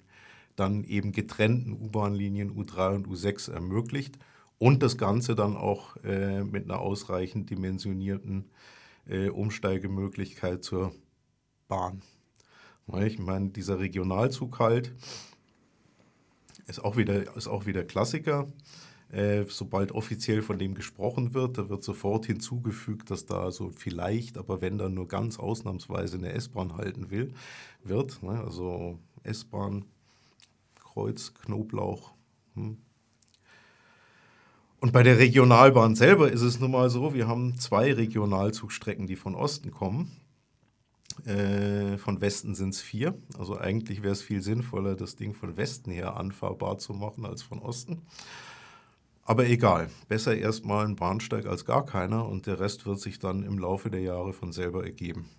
[0.55, 4.17] dann eben getrennten U-Bahn-Linien U3 und U6 ermöglicht
[4.58, 8.45] und das Ganze dann auch äh, mit einer ausreichend dimensionierten
[9.08, 10.94] äh, Umsteigemöglichkeit zur
[11.68, 12.02] Bahn.
[13.06, 14.94] Ich meine, dieser Regionalzug halt
[16.68, 18.48] ist auch wieder, ist auch wieder Klassiker.
[19.12, 24.38] Äh, sobald offiziell von dem gesprochen wird, da wird sofort hinzugefügt, dass da so vielleicht,
[24.38, 27.34] aber wenn dann nur ganz ausnahmsweise eine S-Bahn halten will,
[27.84, 28.22] wird.
[28.24, 28.44] Ne?
[28.44, 29.86] Also S-Bahn,
[30.80, 32.13] Kreuz, Knoblauch,
[32.56, 32.78] hm,
[34.86, 39.15] und bei der Regionalbahn selber ist es nun mal so, wir haben zwei Regionalzugstrecken, die
[39.15, 40.12] von Osten kommen.
[41.26, 43.17] Äh, von Westen sind es vier.
[43.36, 47.41] Also eigentlich wäre es viel sinnvoller, das Ding von Westen her anfahrbar zu machen als
[47.41, 48.04] von Osten.
[49.24, 53.41] Aber egal, besser erstmal ein Bahnsteig als gar keiner und der Rest wird sich dann
[53.41, 55.32] im Laufe der Jahre von selber ergeben.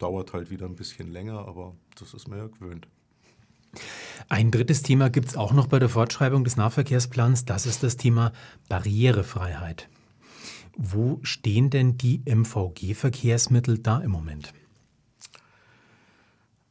[0.00, 2.88] Dauert halt wieder ein bisschen länger, aber das ist mir ja gewöhnt.
[4.28, 7.96] Ein drittes Thema gibt es auch noch bei der Fortschreibung des Nahverkehrsplans, das ist das
[7.96, 8.32] Thema
[8.68, 9.88] Barrierefreiheit.
[10.76, 14.52] Wo stehen denn die MVG-Verkehrsmittel da im Moment?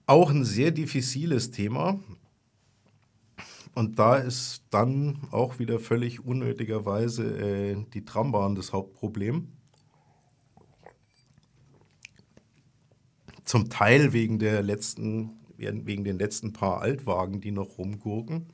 [0.08, 2.00] Auch ein sehr diffiziles Thema.
[3.74, 9.48] Und da ist dann auch wieder völlig unnötigerweise äh, die Trambahn das Hauptproblem.
[13.46, 18.48] Zum Teil wegen der letzten wegen den letzten paar Altwagen, die noch rumgurken.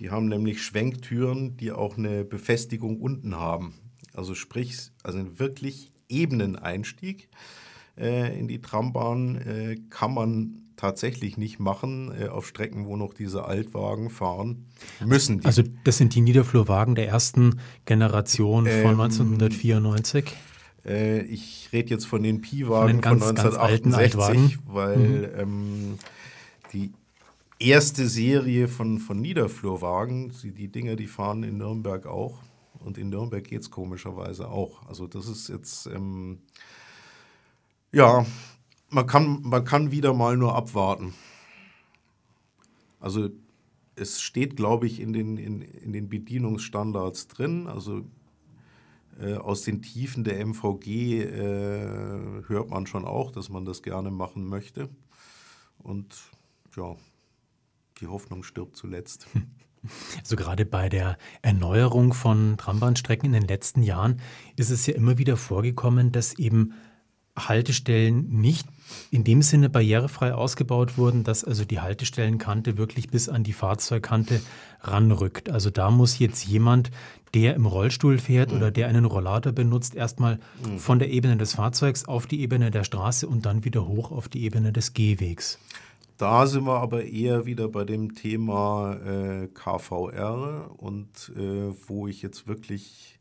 [0.00, 3.74] Die haben nämlich Schwenktüren, die auch eine Befestigung unten haben.
[4.14, 7.28] Also sprich, also einen wirklich ebenen Einstieg
[7.98, 13.12] äh, in die Trambahn äh, kann man tatsächlich nicht machen äh, auf Strecken, wo noch
[13.12, 14.66] diese Altwagen fahren
[15.04, 15.40] müssen.
[15.40, 15.44] Die.
[15.44, 20.34] Also das sind die Niederflurwagen der ersten Generation von ähm, 1994?
[20.86, 25.28] Äh, ich rede jetzt von den Pi-Wagen von, von 1968, weil mhm.
[25.36, 25.98] ähm,
[26.72, 26.92] die
[27.58, 30.32] erste Serie von, von Niederflurwagen.
[30.42, 32.38] Die, Dinger, die fahren in Nürnberg auch.
[32.80, 34.86] Und in Nürnberg geht es komischerweise auch.
[34.86, 36.38] Also das ist jetzt, ähm,
[37.92, 38.24] ja,
[38.90, 41.14] man kann, man kann wieder mal nur abwarten.
[43.00, 43.30] Also
[43.96, 47.66] es steht, glaube ich, in den, in, in den Bedienungsstandards drin.
[47.66, 48.04] Also
[49.20, 54.12] äh, aus den Tiefen der MVG äh, hört man schon auch, dass man das gerne
[54.12, 54.88] machen möchte.
[55.78, 56.14] Und
[56.78, 56.96] ja,
[58.00, 59.26] die Hoffnung stirbt zuletzt.
[60.18, 64.20] Also gerade bei der Erneuerung von Trambahnstrecken in den letzten Jahren
[64.56, 66.74] ist es ja immer wieder vorgekommen, dass eben
[67.38, 68.66] Haltestellen nicht
[69.12, 74.42] in dem Sinne barrierefrei ausgebaut wurden, dass also die Haltestellenkante wirklich bis an die Fahrzeugkante
[74.80, 75.48] ranrückt.
[75.48, 76.90] Also da muss jetzt jemand,
[77.34, 78.56] der im Rollstuhl fährt mhm.
[78.56, 80.78] oder der einen Rollator benutzt, erstmal mhm.
[80.80, 84.28] von der Ebene des Fahrzeugs auf die Ebene der Straße und dann wieder hoch auf
[84.28, 85.60] die Ebene des Gehwegs.
[86.18, 92.22] Da sind wir aber eher wieder bei dem Thema äh, KVR und äh, wo ich
[92.22, 93.20] jetzt wirklich,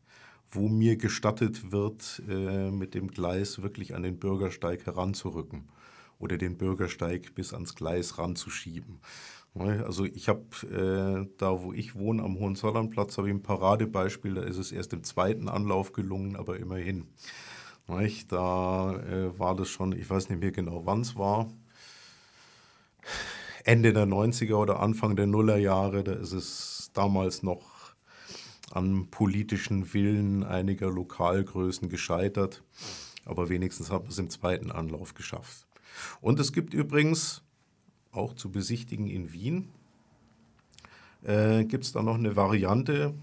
[0.50, 5.70] wo mir gestattet wird, äh, mit dem Gleis wirklich an den Bürgersteig heranzurücken
[6.18, 9.00] oder den Bürgersteig bis ans Gleis ranzuschieben.
[9.54, 14.34] Ne, also ich habe äh, da, wo ich wohne, am Hohenzollernplatz, habe ich ein Paradebeispiel,
[14.34, 17.06] da ist es erst im zweiten Anlauf gelungen, aber immerhin.
[17.88, 21.48] Ne, da äh, war das schon, ich weiß nicht mehr genau, wann es war,
[23.64, 27.96] Ende der 90er oder Anfang der Nullerjahre, da ist es damals noch
[28.72, 32.64] an politischen Willen einiger Lokalgrößen gescheitert.
[33.26, 35.68] Aber wenigstens hat man es im zweiten Anlauf geschafft.
[36.22, 37.44] Und es gibt übrigens
[38.12, 39.70] auch zu besichtigen in Wien,
[41.24, 43.14] äh, gibt es da noch eine Variante,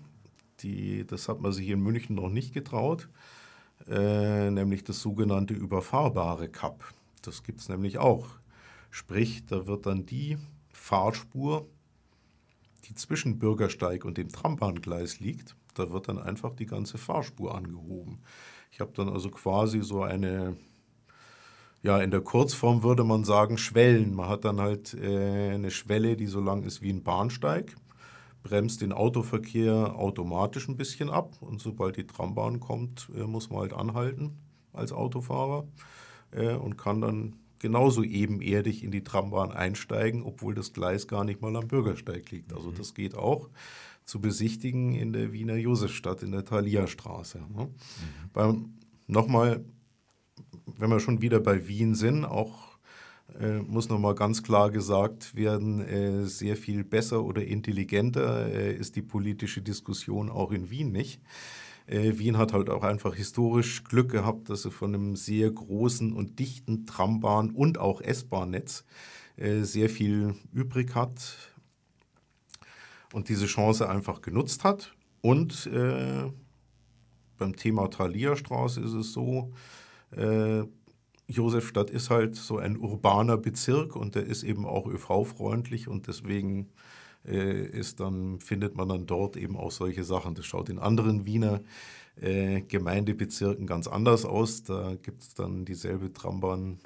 [0.61, 3.09] die, das hat man sich in München noch nicht getraut,
[3.89, 6.85] äh, nämlich das sogenannte überfahrbare Cup.
[7.23, 8.27] Das gibt es nämlich auch.
[8.95, 10.39] Sprich, da wird dann die
[10.73, 11.67] Fahrspur,
[12.85, 18.21] die zwischen Bürgersteig und dem Trambahngleis liegt, da wird dann einfach die ganze Fahrspur angehoben.
[18.71, 20.57] Ich habe dann also quasi so eine,
[21.83, 24.15] ja, in der Kurzform würde man sagen, Schwellen.
[24.15, 27.75] Man hat dann halt äh, eine Schwelle, die so lang ist wie ein Bahnsteig,
[28.45, 33.59] bremst den Autoverkehr automatisch ein bisschen ab und sobald die Trambahn kommt, äh, muss man
[33.59, 34.39] halt anhalten
[34.73, 35.67] als Autofahrer
[36.31, 37.35] äh, und kann dann
[37.65, 42.53] genauso ebenerdig in die Trambahn einsteigen, obwohl das Gleis gar nicht mal am Bürgersteig liegt.
[42.53, 42.75] Also mhm.
[42.77, 43.49] das geht auch
[44.05, 47.39] zu besichtigen in der Wiener Josefstadt in der Thalia-Straße.
[47.39, 47.71] Ne?
[48.37, 48.75] Mhm.
[49.07, 49.65] Nochmal,
[50.77, 52.77] wenn wir schon wieder bei Wien sind, auch
[53.41, 58.95] äh, muss nochmal ganz klar gesagt werden, äh, sehr viel besser oder intelligenter äh, ist
[58.97, 61.23] die politische Diskussion auch in Wien nicht.
[61.87, 66.13] Äh, Wien hat halt auch einfach historisch Glück gehabt, dass sie von einem sehr großen
[66.13, 68.85] und dichten Trambahn- und auch S-Bahn-Netz
[69.37, 71.37] äh, sehr viel übrig hat
[73.13, 74.95] und diese Chance einfach genutzt hat.
[75.21, 76.31] Und äh,
[77.39, 79.53] beim Thema Thalia-Straße ist es so,
[80.11, 80.65] äh,
[81.27, 86.69] Josefstadt ist halt so ein urbaner Bezirk und der ist eben auch ÖV-freundlich und deswegen
[87.33, 90.35] ist dann, findet man dann dort eben auch solche Sachen.
[90.35, 91.63] Das schaut in anderen Wiener
[92.21, 94.63] äh, Gemeindebezirken ganz anders aus.
[94.63, 96.79] Da gibt es dann dieselbe Trambahn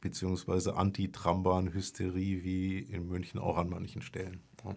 [0.00, 0.70] bzw.
[0.70, 4.40] Anti-Trambahn-Hysterie wie in München auch an manchen Stellen.
[4.64, 4.74] Ja.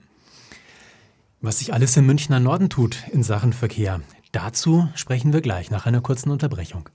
[1.42, 4.02] Was sich alles im Münchner Norden tut in Sachen Verkehr,
[4.32, 6.90] dazu sprechen wir gleich nach einer kurzen Unterbrechung.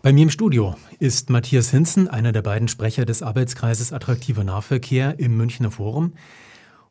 [0.00, 5.18] Bei mir im Studio ist Matthias Hinzen, einer der beiden Sprecher des Arbeitskreises Attraktiver Nahverkehr
[5.18, 6.12] im Münchner Forum.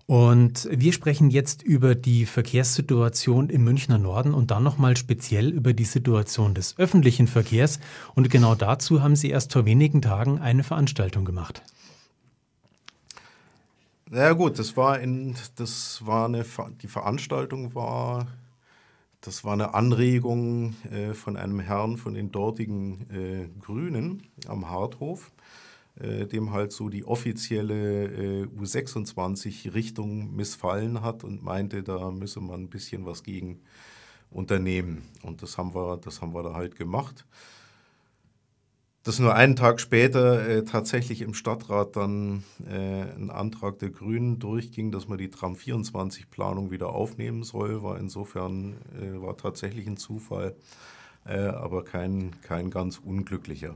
[0.08, 5.72] Und wir sprechen jetzt über die Verkehrssituation im Münchner Norden und dann nochmal speziell über
[5.72, 7.80] die Situation des öffentlichen Verkehrs.
[8.14, 11.62] Und genau dazu haben Sie erst vor wenigen Tagen eine Veranstaltung gemacht.
[14.10, 16.46] Na ja, gut, das war in, das war eine,
[16.82, 18.28] die Veranstaltung war
[19.28, 25.34] das war eine Anregung äh, von einem Herrn von den dortigen äh, Grünen am Harthof,
[26.00, 32.62] äh, dem halt so die offizielle äh, U26-Richtung missfallen hat und meinte, da müsse man
[32.62, 33.60] ein bisschen was gegen
[34.32, 35.02] unternehmen.
[35.24, 37.26] Und das haben wir, das haben wir da halt gemacht
[39.08, 44.38] dass nur einen Tag später äh, tatsächlich im Stadtrat dann äh, ein Antrag der Grünen
[44.38, 49.88] durchging, dass man die Tram 24 Planung wieder aufnehmen soll, war insofern äh, war tatsächlich
[49.88, 50.58] ein Zufall,
[51.26, 53.76] äh, aber kein, kein ganz unglücklicher.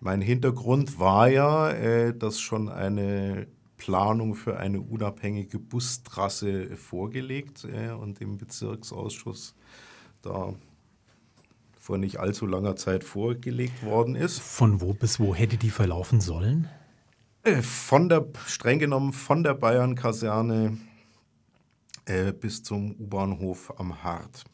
[0.00, 3.48] Mein Hintergrund war ja, äh, dass schon eine
[3.78, 9.56] Planung für eine unabhängige Bustrasse vorgelegt äh, und im Bezirksausschuss
[10.22, 10.54] da
[11.82, 14.38] vor nicht allzu langer Zeit vorgelegt worden ist.
[14.38, 16.68] Von wo bis wo hätte die verlaufen sollen?
[17.42, 20.78] Äh, von der, streng genommen von der Bayern-Kaserne
[22.04, 24.44] äh, bis zum U-Bahnhof am Hart.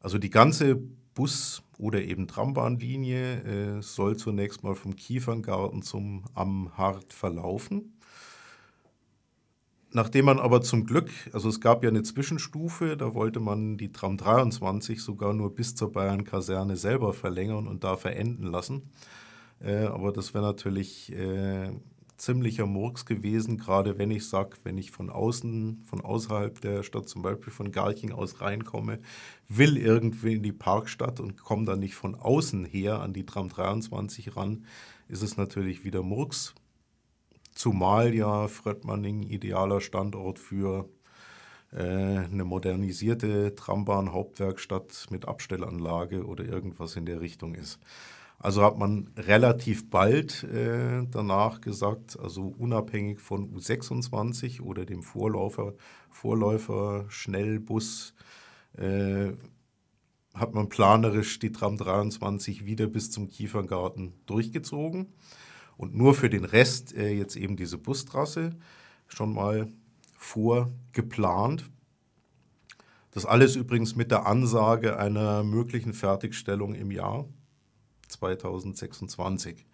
[0.00, 0.76] Also die ganze
[1.12, 7.98] Bus- oder eben Trambahnlinie äh, soll zunächst mal vom Kieferngarten zum Am Hart verlaufen.
[9.94, 13.92] Nachdem man aber zum Glück, also es gab ja eine Zwischenstufe, da wollte man die
[13.92, 18.90] Tram 23 sogar nur bis zur Bayern-Kaserne selber verlängern und da verenden lassen.
[19.60, 21.70] Äh, aber das wäre natürlich äh,
[22.16, 27.08] ziemlicher Murks gewesen, gerade wenn ich sage, wenn ich von außen, von außerhalb der Stadt,
[27.08, 28.98] zum Beispiel von Garching aus reinkomme,
[29.48, 33.48] will irgendwie in die Parkstadt und komme dann nicht von außen her an die Tram
[33.48, 34.64] 23 ran,
[35.08, 36.54] ist es natürlich wieder Murks.
[37.54, 40.88] Zumal ja Fredmanning idealer Standort für
[41.72, 47.78] äh, eine modernisierte Trambahn-Hauptwerkstatt mit Abstellanlage oder irgendwas in der Richtung ist.
[48.38, 55.74] Also hat man relativ bald äh, danach gesagt, also unabhängig von U26 oder dem Vorläufer,
[56.10, 58.14] Vorläufer Schnellbus,
[58.76, 59.32] äh,
[60.34, 65.12] hat man planerisch die Tram 23 wieder bis zum Kieferngarten durchgezogen
[65.82, 68.50] und nur für den Rest äh, jetzt eben diese Bustrasse
[69.08, 69.66] schon mal
[70.16, 71.68] vorgeplant.
[73.10, 77.26] Das alles übrigens mit der Ansage einer möglichen Fertigstellung im Jahr
[78.06, 79.66] 2026.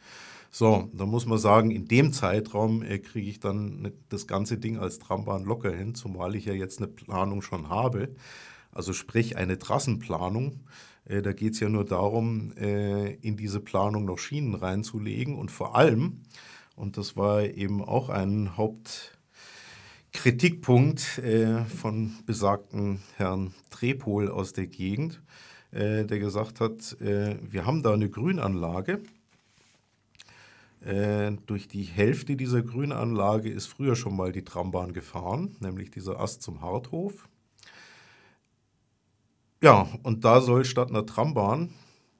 [0.50, 4.56] So, da muss man sagen, in dem Zeitraum äh, kriege ich dann ne, das ganze
[4.56, 8.14] Ding als Trambahn locker hin, zumal ich ja jetzt eine Planung schon habe.
[8.72, 10.61] Also sprich eine Trassenplanung.
[11.09, 15.50] Äh, da geht es ja nur darum, äh, in diese Planung noch Schienen reinzulegen und
[15.50, 16.22] vor allem,
[16.76, 25.20] und das war eben auch ein Hauptkritikpunkt äh, von besagten Herrn Trepol aus der Gegend,
[25.70, 29.00] der gesagt hat, wir haben da eine Grünanlage
[30.80, 36.40] durch die Hälfte dieser Grünanlage ist früher schon mal die Trambahn gefahren, nämlich dieser Ast
[36.40, 37.28] zum Harthof.
[39.61, 41.70] Ja, und da soll statt einer Trambahn,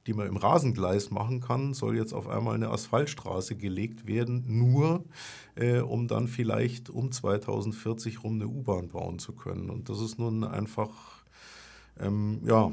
[0.07, 5.05] die man im Rasengleis machen kann, soll jetzt auf einmal eine Asphaltstraße gelegt werden, nur
[5.55, 9.71] äh, um dann vielleicht um 2040 rum eine U-Bahn bauen zu können.
[9.71, 10.89] Und das ist nun einfach,
[12.01, 12.73] ähm, ja,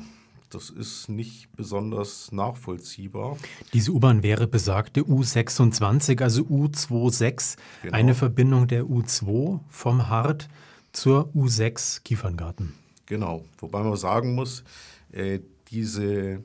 [0.50, 3.38] das ist nicht besonders nachvollziehbar.
[3.74, 7.94] Diese U-Bahn wäre besagte U26, also U26, genau.
[7.94, 10.48] eine Verbindung der U2 vom Hart
[10.94, 12.85] zur U6 Kieferngarten.
[13.06, 14.64] Genau, wobei man sagen muss,
[15.12, 16.44] äh, diese,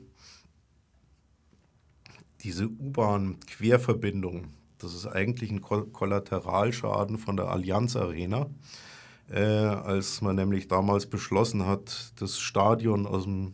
[2.41, 4.47] diese U-Bahn-Querverbindung,
[4.77, 8.47] das ist eigentlich ein Kollateralschaden von der Allianz Arena,
[9.29, 13.53] äh, als man nämlich damals beschlossen hat, das Stadion aus dem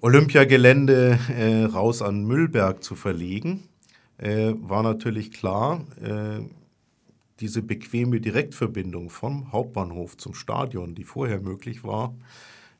[0.00, 3.68] Olympiagelände äh, raus an Müllberg zu verlegen,
[4.18, 6.40] äh, war natürlich klar, äh,
[7.40, 12.16] diese bequeme Direktverbindung vom Hauptbahnhof zum Stadion, die vorher möglich war,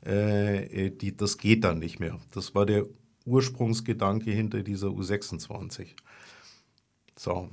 [0.02, 2.18] äh, die, das geht dann nicht mehr.
[2.32, 2.86] Das war der
[3.24, 5.88] Ursprungsgedanke hinter dieser U26.
[7.16, 7.50] So.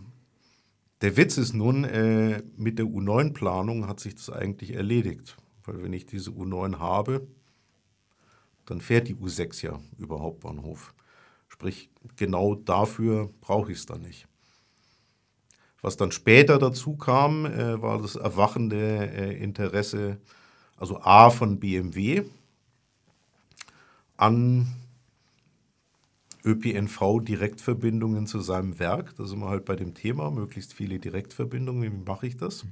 [1.01, 5.37] Der Witz ist nun, äh, mit der U9-Planung hat sich das eigentlich erledigt.
[5.63, 7.27] Weil wenn ich diese U9 habe,
[8.65, 10.95] dann fährt die U6 ja über Hauptbahnhof.
[11.49, 14.27] Sprich, genau dafür brauche ich es dann nicht.
[15.81, 20.17] Was dann später dazu kam, äh, war das erwachende äh, Interesse,
[20.77, 22.23] also A von BMW
[24.17, 24.67] an
[26.43, 29.15] ÖPNV-Direktverbindungen zu seinem Werk.
[29.17, 31.83] Da sind wir halt bei dem Thema, möglichst viele Direktverbindungen.
[31.83, 32.65] Wie mache ich das?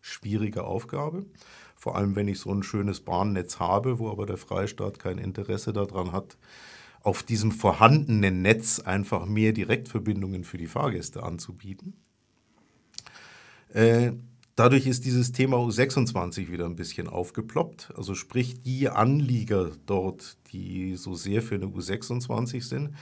[0.00, 1.24] Schwierige Aufgabe.
[1.76, 5.72] Vor allem, wenn ich so ein schönes Bahnnetz habe, wo aber der Freistaat kein Interesse
[5.72, 6.36] daran hat,
[7.02, 11.94] auf diesem vorhandenen Netz einfach mehr Direktverbindungen für die Fahrgäste anzubieten.
[13.76, 14.12] Äh,
[14.54, 17.92] dadurch ist dieses Thema U26 wieder ein bisschen aufgeploppt.
[17.94, 22.94] Also sprich, die Anlieger dort, die so sehr für eine U26 sind,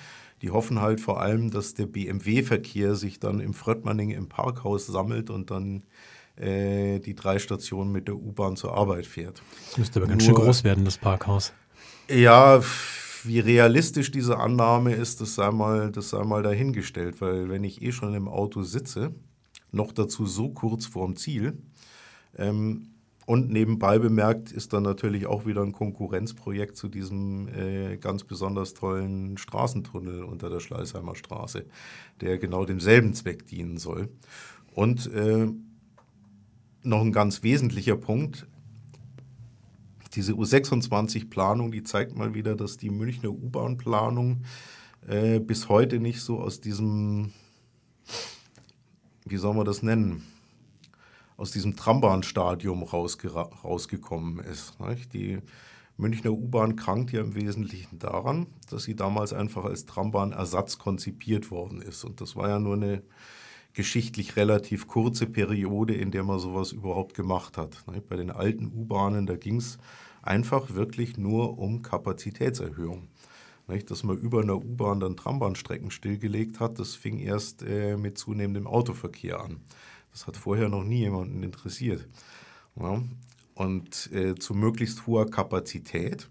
[0.42, 5.30] die hoffen halt vor allem, dass der BMW-Verkehr sich dann im Fröttmanning im Parkhaus sammelt
[5.30, 5.84] und dann
[6.34, 9.42] äh, die drei Stationen mit der U-Bahn zur Arbeit fährt.
[9.66, 11.52] Das müsste aber ganz schön groß werden, das Parkhaus.
[12.10, 12.60] Ja,
[13.22, 17.80] wie realistisch diese Annahme ist, das sei, mal, das sei mal dahingestellt, weil wenn ich
[17.80, 19.14] eh schon im Auto sitze,
[19.74, 21.58] noch dazu so kurz vorm Ziel,
[22.36, 22.94] ähm,
[23.26, 28.74] und nebenbei bemerkt ist dann natürlich auch wieder ein Konkurrenzprojekt zu diesem äh, ganz besonders
[28.74, 31.64] tollen Straßentunnel unter der Schleißheimer Straße,
[32.20, 34.10] der genau demselben Zweck dienen soll.
[34.74, 35.48] Und äh,
[36.82, 38.46] noch ein ganz wesentlicher Punkt.
[40.14, 44.42] Diese U26-Planung, die zeigt mal wieder, dass die Münchner U-Bahn-Planung
[45.08, 47.32] äh, bis heute nicht so aus diesem,
[49.24, 50.22] wie soll man das nennen,
[51.36, 54.78] aus diesem Trambahnstadium rausge rausgekommen ist.
[54.80, 55.12] Nicht?
[55.12, 55.38] Die
[55.96, 61.82] Münchner U-Bahn krankt ja im Wesentlichen daran, dass sie damals einfach als Trambahnersatz konzipiert worden
[61.82, 62.04] ist.
[62.04, 63.02] Und das war ja nur eine
[63.72, 67.84] geschichtlich relativ kurze Periode, in der man sowas überhaupt gemacht hat.
[68.08, 69.78] Bei den alten U-Bahnen, da ging es
[70.22, 73.08] einfach wirklich nur um Kapazitätserhöhung.
[73.66, 78.66] Dass man über einer U-Bahn dann Trambahnstrecken stillgelegt hat, das fing erst äh, mit zunehmendem
[78.66, 79.60] Autoverkehr an.
[80.12, 82.06] Das hat vorher noch nie jemanden interessiert.
[83.54, 86.28] Und äh, zu möglichst hoher Kapazität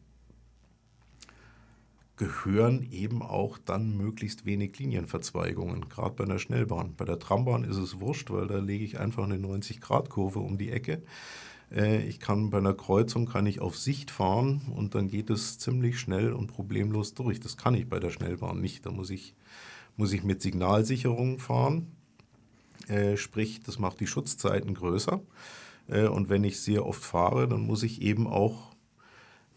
[2.16, 6.96] gehören eben auch dann möglichst wenig Linienverzweigungen, gerade bei einer Schnellbahn.
[6.96, 10.70] Bei der Trambahn ist es wurscht, weil da lege ich einfach eine 90-Grad-Kurve um die
[10.70, 11.02] Ecke.
[11.74, 15.58] Äh, ich kann bei einer Kreuzung kann ich auf Sicht fahren und dann geht es
[15.58, 17.40] ziemlich schnell und problemlos durch.
[17.40, 18.86] Das kann ich bei der Schnellbahn nicht.
[18.86, 19.34] Da muss ich,
[19.98, 21.88] muss ich mit Signalsicherung fahren.
[22.88, 25.22] Äh, sprich, das macht die Schutzzeiten größer.
[25.88, 28.74] Äh, und wenn ich sehr oft fahre, dann muss ich eben auch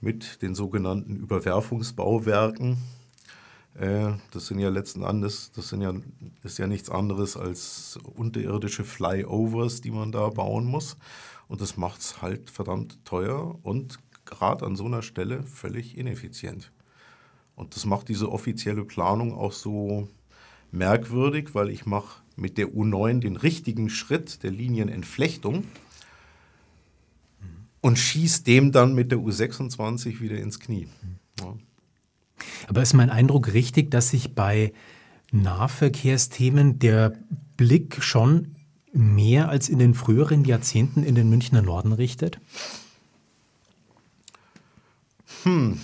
[0.01, 2.77] mit den sogenannten Überwerfungsbauwerken.
[3.79, 5.93] Das sind ja letzten Endes, das sind ja,
[6.43, 10.97] ist ja nichts anderes als unterirdische Flyovers, die man da bauen muss.
[11.49, 16.73] Und das macht es halt verdammt teuer und gerade an so einer Stelle völlig ineffizient.
[17.55, 20.09] Und das macht diese offizielle Planung auch so
[20.73, 25.65] merkwürdig, weil ich mache mit der U9 den richtigen Schritt der Linienentflechtung
[27.81, 30.89] und schieße dem dann mit der U26 wieder ins Knie.
[31.41, 31.55] Ja.
[32.67, 34.73] Aber ist mein Eindruck richtig, dass sich bei
[35.31, 37.13] Nahverkehrsthemen der
[37.57, 38.56] Blick schon
[38.97, 42.41] mehr als in den früheren Jahrzehnten in den Münchner Norden richtet?
[45.43, 45.79] Hm.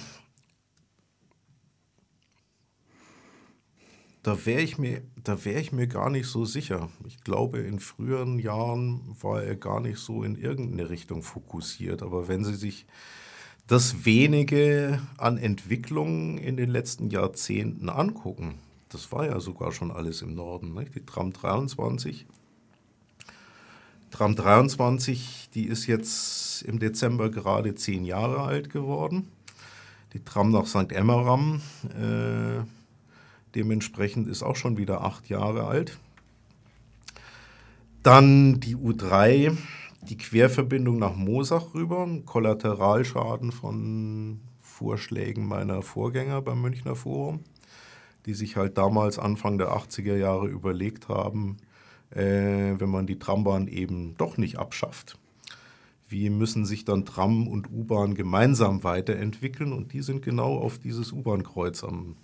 [4.23, 6.91] Da wäre ich, mir, wär ich mir gar nicht so sicher.
[7.07, 12.03] Ich glaube, in früheren Jahren war er gar nicht so in irgendeine Richtung fokussiert.
[12.03, 12.87] Aber wenn Sie sich
[13.67, 18.55] das wenige an Entwicklung in den letzten Jahrzehnten angucken,
[18.91, 20.73] das war ja sogar schon alles im Norden.
[20.75, 20.95] Nicht?
[20.95, 22.27] Die Tram 23.
[24.13, 29.33] Tram 23, die ist jetzt im Dezember gerade zehn Jahre alt geworden.
[30.13, 30.93] Die Tram nach St.
[30.93, 31.61] Emmeram,
[31.99, 32.63] äh,
[33.55, 35.99] dementsprechend ist auch schon wieder acht Jahre alt.
[38.05, 39.57] Dann die U3,
[40.03, 47.41] die Querverbindung nach Mosach rüber, Kollateralschaden von Vorschlägen meiner Vorgänger beim Münchner Forum
[48.27, 51.57] die sich halt damals Anfang der 80er Jahre überlegt haben,
[52.15, 55.19] äh, wenn man die Trambahn eben doch nicht abschafft.
[56.09, 59.73] Wie müssen sich dann Tram und U-Bahn gemeinsam weiterentwickeln?
[59.73, 62.17] Und die sind genau auf dieses U-Bahn-Kreuz am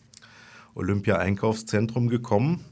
[0.75, 2.65] Olympia-Einkaufszentrum gekommen.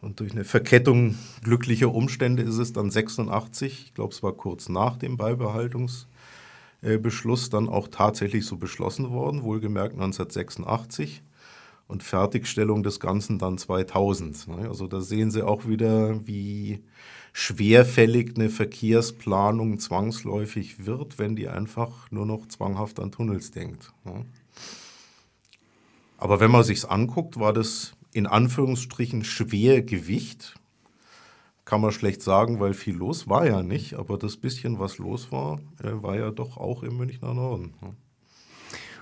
[0.00, 4.68] Und durch eine Verkettung glücklicher Umstände ist es dann 86, ich glaube es war kurz
[4.68, 11.22] nach dem Beibehaltungsbeschluss, dann auch tatsächlich so beschlossen worden, wohlgemerkt 1986
[11.86, 14.48] und Fertigstellung des Ganzen dann 2000.
[14.48, 14.68] Ne?
[14.68, 16.82] Also da sehen Sie auch wieder, wie
[17.32, 23.92] schwerfällig eine Verkehrsplanung zwangsläufig wird, wenn die einfach nur noch zwanghaft an Tunnels denkt.
[24.04, 24.24] Ne?
[26.16, 30.54] Aber wenn man sich's anguckt, war das in Anführungsstrichen Schwergewicht.
[31.64, 35.32] Kann man schlecht sagen, weil viel los war ja nicht, aber das bisschen, was los
[35.32, 37.74] war, äh, war ja doch auch im Münchner Norden.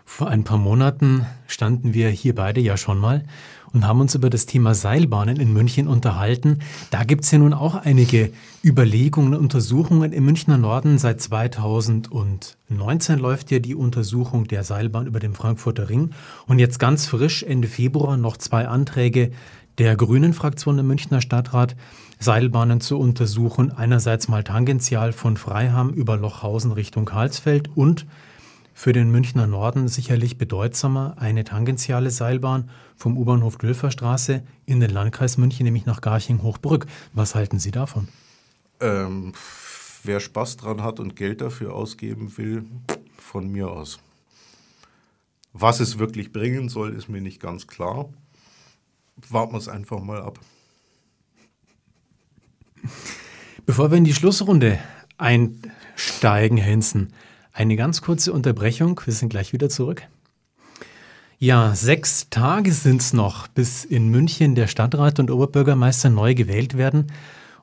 [0.05, 3.25] Vor ein paar Monaten standen wir hier beide ja schon mal
[3.73, 6.59] und haben uns über das Thema Seilbahnen in München unterhalten.
[6.91, 8.33] Da gibt es ja nun auch einige
[8.63, 10.99] Überlegungen Untersuchungen im Münchner Norden.
[10.99, 16.11] Seit 2019 läuft ja die Untersuchung der Seilbahn über dem Frankfurter Ring.
[16.47, 19.33] Und jetzt ganz frisch, Ende Februar, noch zwei Anträge
[19.79, 21.77] der Grünen-Fraktion im Münchner Stadtrat,
[22.19, 23.73] Seilbahnen zu untersuchen.
[23.73, 28.07] Einerseits mal tangential von Freiham über Lochhausen Richtung Karlsfeld und
[28.83, 35.39] für den Münchner Norden sicherlich bedeutsamer eine tangentiale Seilbahn vom U-Bahnhof Dülferstraße in den Landkreis
[35.39, 36.87] München, nämlich nach Garching-Hochbrück.
[37.13, 38.09] Was halten Sie davon?
[38.81, 39.35] Ähm,
[40.03, 42.65] wer Spaß dran hat und Geld dafür ausgeben will,
[43.17, 44.01] von mir aus.
[45.53, 48.09] Was es wirklich bringen soll, ist mir nicht ganz klar.
[49.29, 50.41] Warten wir es einfach mal ab.
[53.65, 54.81] Bevor wir in die Schlussrunde
[55.19, 57.13] einsteigen, Hensen,
[57.53, 60.03] eine ganz kurze Unterbrechung, wir sind gleich wieder zurück.
[61.39, 66.77] Ja, sechs Tage sind es noch, bis in München der Stadtrat und Oberbürgermeister neu gewählt
[66.77, 67.09] werden.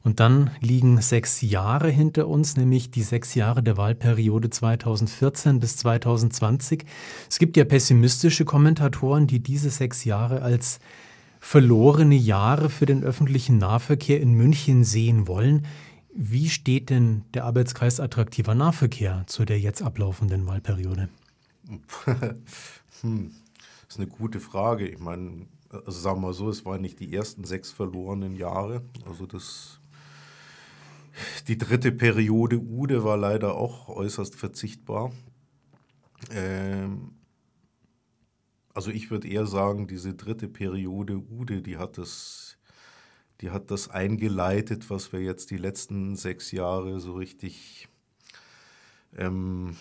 [0.02, 5.78] Und dann liegen sechs Jahre hinter uns, nämlich die sechs Jahre der Wahlperiode 2014 bis
[5.78, 6.86] 2020.
[7.30, 10.80] Es gibt ja pessimistische Kommentatoren, die diese sechs Jahre als
[11.40, 15.66] verlorene Jahre für den öffentlichen Nahverkehr in München sehen wollen.
[16.22, 21.08] Wie steht denn der Arbeitskreis attraktiver Nahverkehr zu der jetzt ablaufenden Wahlperiode?
[23.00, 23.32] hm,
[23.88, 24.86] das ist eine gute Frage.
[24.86, 28.84] Ich meine, also sagen wir mal so, es waren nicht die ersten sechs verlorenen Jahre.
[29.06, 29.80] Also das,
[31.48, 35.14] die dritte Periode Ude war leider auch äußerst verzichtbar.
[36.32, 37.14] Ähm,
[38.74, 42.49] also ich würde eher sagen, diese dritte Periode Ude, die hat das
[43.42, 47.88] die hat das eingeleitet, was wir jetzt die letzten sechs Jahre so richtig
[49.18, 49.78] ähm,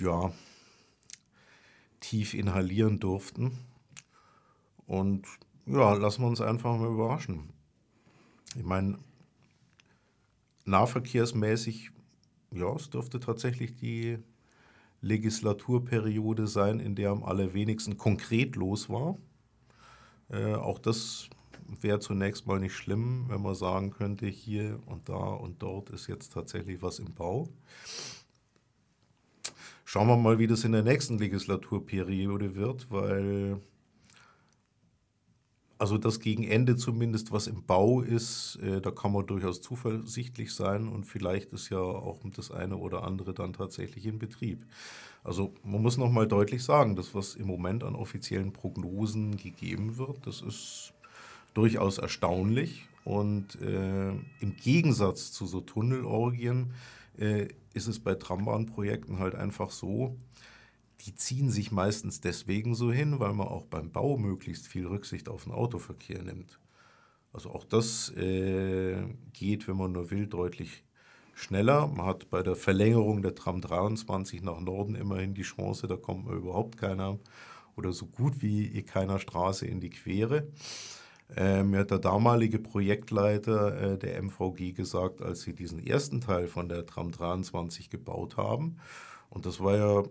[0.00, 0.32] ja,
[2.00, 3.58] tief inhalieren durften.
[4.86, 5.26] Und
[5.66, 7.50] ja, lassen wir uns einfach mal überraschen.
[8.56, 8.98] Ich meine,
[10.64, 11.90] nahverkehrsmäßig,
[12.52, 14.18] ja, es dürfte tatsächlich die
[15.00, 19.16] Legislaturperiode sein, in der am allerwenigsten konkret los war.
[20.28, 21.28] Äh, auch das
[21.80, 26.06] wäre zunächst mal nicht schlimm, wenn man sagen könnte, hier und da und dort ist
[26.06, 27.48] jetzt tatsächlich was im Bau.
[29.84, 33.60] Schauen wir mal, wie das in der nächsten Legislaturperiode wird, weil
[35.82, 40.54] also das gegen Ende zumindest, was im Bau ist, äh, da kann man durchaus zuversichtlich
[40.54, 44.64] sein und vielleicht ist ja auch das eine oder andere dann tatsächlich in Betrieb.
[45.24, 50.24] Also man muss nochmal deutlich sagen, das, was im Moment an offiziellen Prognosen gegeben wird,
[50.24, 50.94] das ist
[51.54, 52.88] durchaus erstaunlich.
[53.04, 56.72] Und äh, im Gegensatz zu so Tunnelorgien
[57.18, 60.16] äh, ist es bei Trambahnprojekten halt einfach so,
[61.00, 65.28] die ziehen sich meistens deswegen so hin, weil man auch beim Bau möglichst viel Rücksicht
[65.28, 66.60] auf den Autoverkehr nimmt.
[67.32, 70.84] Also auch das äh, geht, wenn man nur will, deutlich
[71.34, 71.88] schneller.
[71.88, 76.26] Man hat bei der Verlängerung der Tram 23 nach Norden immerhin die Chance, da kommt
[76.26, 77.18] man überhaupt keiner
[77.74, 80.46] oder so gut wie keiner Straße in die Quere.
[81.36, 86.46] Äh, mir hat der damalige Projektleiter äh, der MVG gesagt, als sie diesen ersten Teil
[86.46, 88.76] von der Tram 23 gebaut haben,
[89.30, 90.02] und das war ja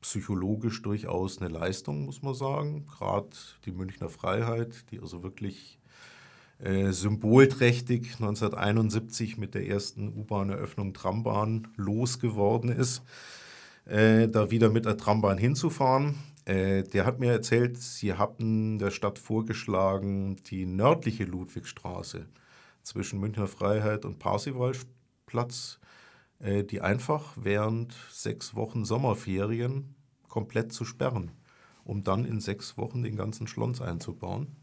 [0.00, 2.86] psychologisch durchaus eine Leistung, muss man sagen.
[2.86, 3.28] Gerade
[3.64, 5.78] die Münchner Freiheit, die also wirklich
[6.58, 13.02] äh, symbolträchtig 1971 mit der ersten U-Bahn-Eröffnung Trambahn losgeworden ist,
[13.84, 16.16] äh, da wieder mit der Trambahn hinzufahren.
[16.44, 22.26] Äh, der hat mir erzählt, sie hatten der Stadt vorgeschlagen, die nördliche Ludwigstraße
[22.82, 25.78] zwischen Münchner Freiheit und Parsivalplatz,
[26.40, 29.94] äh, die einfach während sechs Wochen Sommerferien
[30.28, 31.30] komplett zu sperren,
[31.84, 34.56] um dann in sechs Wochen den ganzen Schlons einzubauen.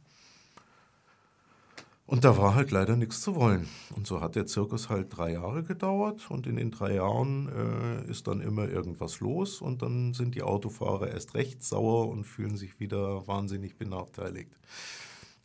[2.09, 3.67] Und da war halt leider nichts zu wollen.
[3.95, 8.09] Und so hat der Zirkus halt drei Jahre gedauert und in den drei Jahren äh,
[8.09, 12.57] ist dann immer irgendwas los und dann sind die Autofahrer erst recht sauer und fühlen
[12.57, 14.49] sich wieder wahnsinnig benachteiligt.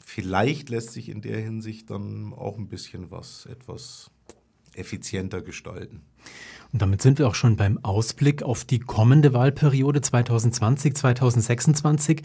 [0.02, 4.10] Vielleicht lässt sich in der Hinsicht dann auch ein bisschen was etwas
[4.72, 6.00] effizienter gestalten.
[6.72, 12.22] Und damit sind wir auch schon beim Ausblick auf die kommende Wahlperiode 2020, 2026.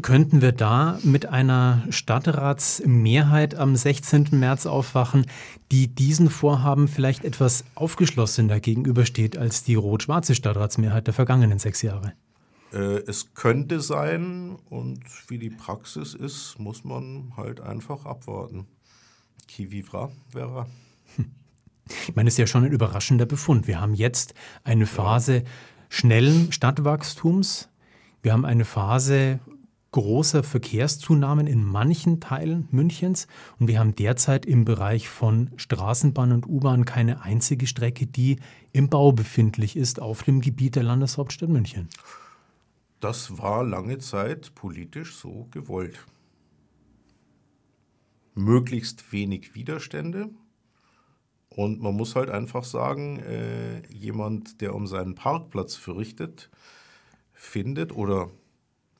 [0.00, 4.28] Könnten wir da mit einer Stadtratsmehrheit am 16.
[4.30, 5.26] März aufwachen,
[5.70, 12.14] die diesen Vorhaben vielleicht etwas aufgeschlossener gegenübersteht als die rot-schwarze Stadtratsmehrheit der vergangenen sechs Jahre?
[12.72, 18.66] Äh, es könnte sein und wie die Praxis ist, muss man halt einfach abwarten.
[19.46, 20.66] Qui vivra, vera.
[22.08, 23.66] Ich meine, es ist ja schon ein überraschender Befund.
[23.66, 24.32] Wir haben jetzt
[24.64, 25.42] eine Phase
[25.90, 27.68] schnellen Stadtwachstums.
[28.22, 29.40] Wir haben eine Phase
[29.92, 33.28] großer Verkehrszunahmen in manchen Teilen Münchens
[33.58, 38.38] und wir haben derzeit im Bereich von Straßenbahn und U-Bahn keine einzige Strecke, die
[38.72, 41.88] im Bau befindlich ist auf dem Gebiet der Landeshauptstadt München.
[43.00, 46.06] Das war lange Zeit politisch so gewollt.
[48.34, 50.30] Möglichst wenig Widerstände.
[51.50, 56.48] Und man muss halt einfach sagen, äh, jemand, der um seinen Parkplatz fürchtet,
[57.34, 58.30] findet oder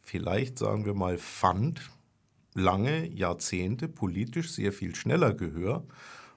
[0.02, 1.90] vielleicht sagen wir mal fand,
[2.54, 5.84] lange Jahrzehnte politisch sehr viel schneller Gehör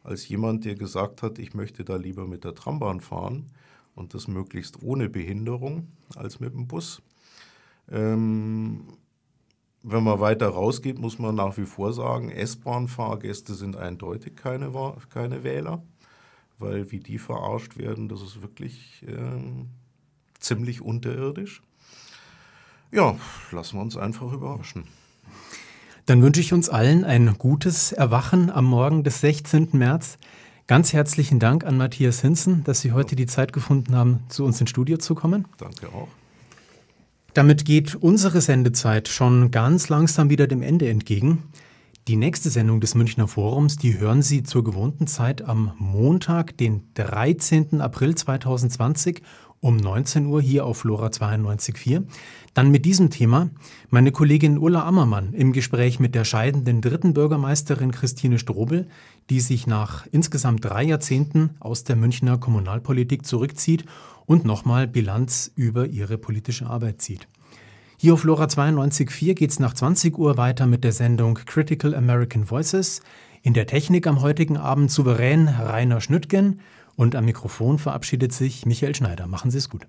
[0.04, 3.52] als jemand, der gesagt hat, ich möchte da lieber mit der Trambahn fahren
[3.96, 7.02] und das möglichst ohne Behinderung als mit dem Bus.
[7.90, 8.86] Ähm,
[9.82, 14.72] wenn man weiter rausgeht, muss man nach wie vor sagen, S-Bahn-Fahrgäste sind eindeutig keine,
[15.10, 15.84] keine Wähler,
[16.58, 19.70] weil wie die verarscht werden, das ist wirklich ähm,
[20.40, 21.62] ziemlich unterirdisch.
[22.92, 23.16] Ja,
[23.52, 24.86] lassen wir uns einfach überraschen.
[26.06, 29.70] Dann wünsche ich uns allen ein gutes Erwachen am Morgen des 16.
[29.74, 30.18] März.
[30.68, 34.62] Ganz herzlichen Dank an Matthias Hinzen, dass Sie heute die Zeit gefunden haben, zu uns
[34.62, 35.46] ins Studio zu kommen.
[35.58, 36.08] Danke auch.
[37.34, 41.44] Damit geht unsere Sendezeit schon ganz langsam wieder dem Ende entgegen.
[42.08, 46.84] Die nächste Sendung des Münchner Forums, die hören Sie zur gewohnten Zeit am Montag, den
[46.94, 47.82] 13.
[47.82, 49.24] April 2020
[49.66, 52.04] um 19 Uhr hier auf Flora 92.4.
[52.54, 53.50] Dann mit diesem Thema
[53.90, 58.88] meine Kollegin Ulla Ammermann im Gespräch mit der scheidenden dritten Bürgermeisterin Christine Strobel,
[59.32, 63.86] die sich nach insgesamt drei Jahrzehnten aus der Münchner Kommunalpolitik zurückzieht
[64.28, 67.28] und nochmal Bilanz über ihre politische Arbeit zieht.
[67.98, 72.52] Hier auf Lora 92.4 geht es nach 20 Uhr weiter mit der Sendung Critical American
[72.52, 73.02] Voices.
[73.42, 76.60] In der Technik am heutigen Abend souverän Rainer Schnüttgen
[76.96, 79.28] und am Mikrofon verabschiedet sich Michael Schneider.
[79.28, 79.84] Machen Sie es gut.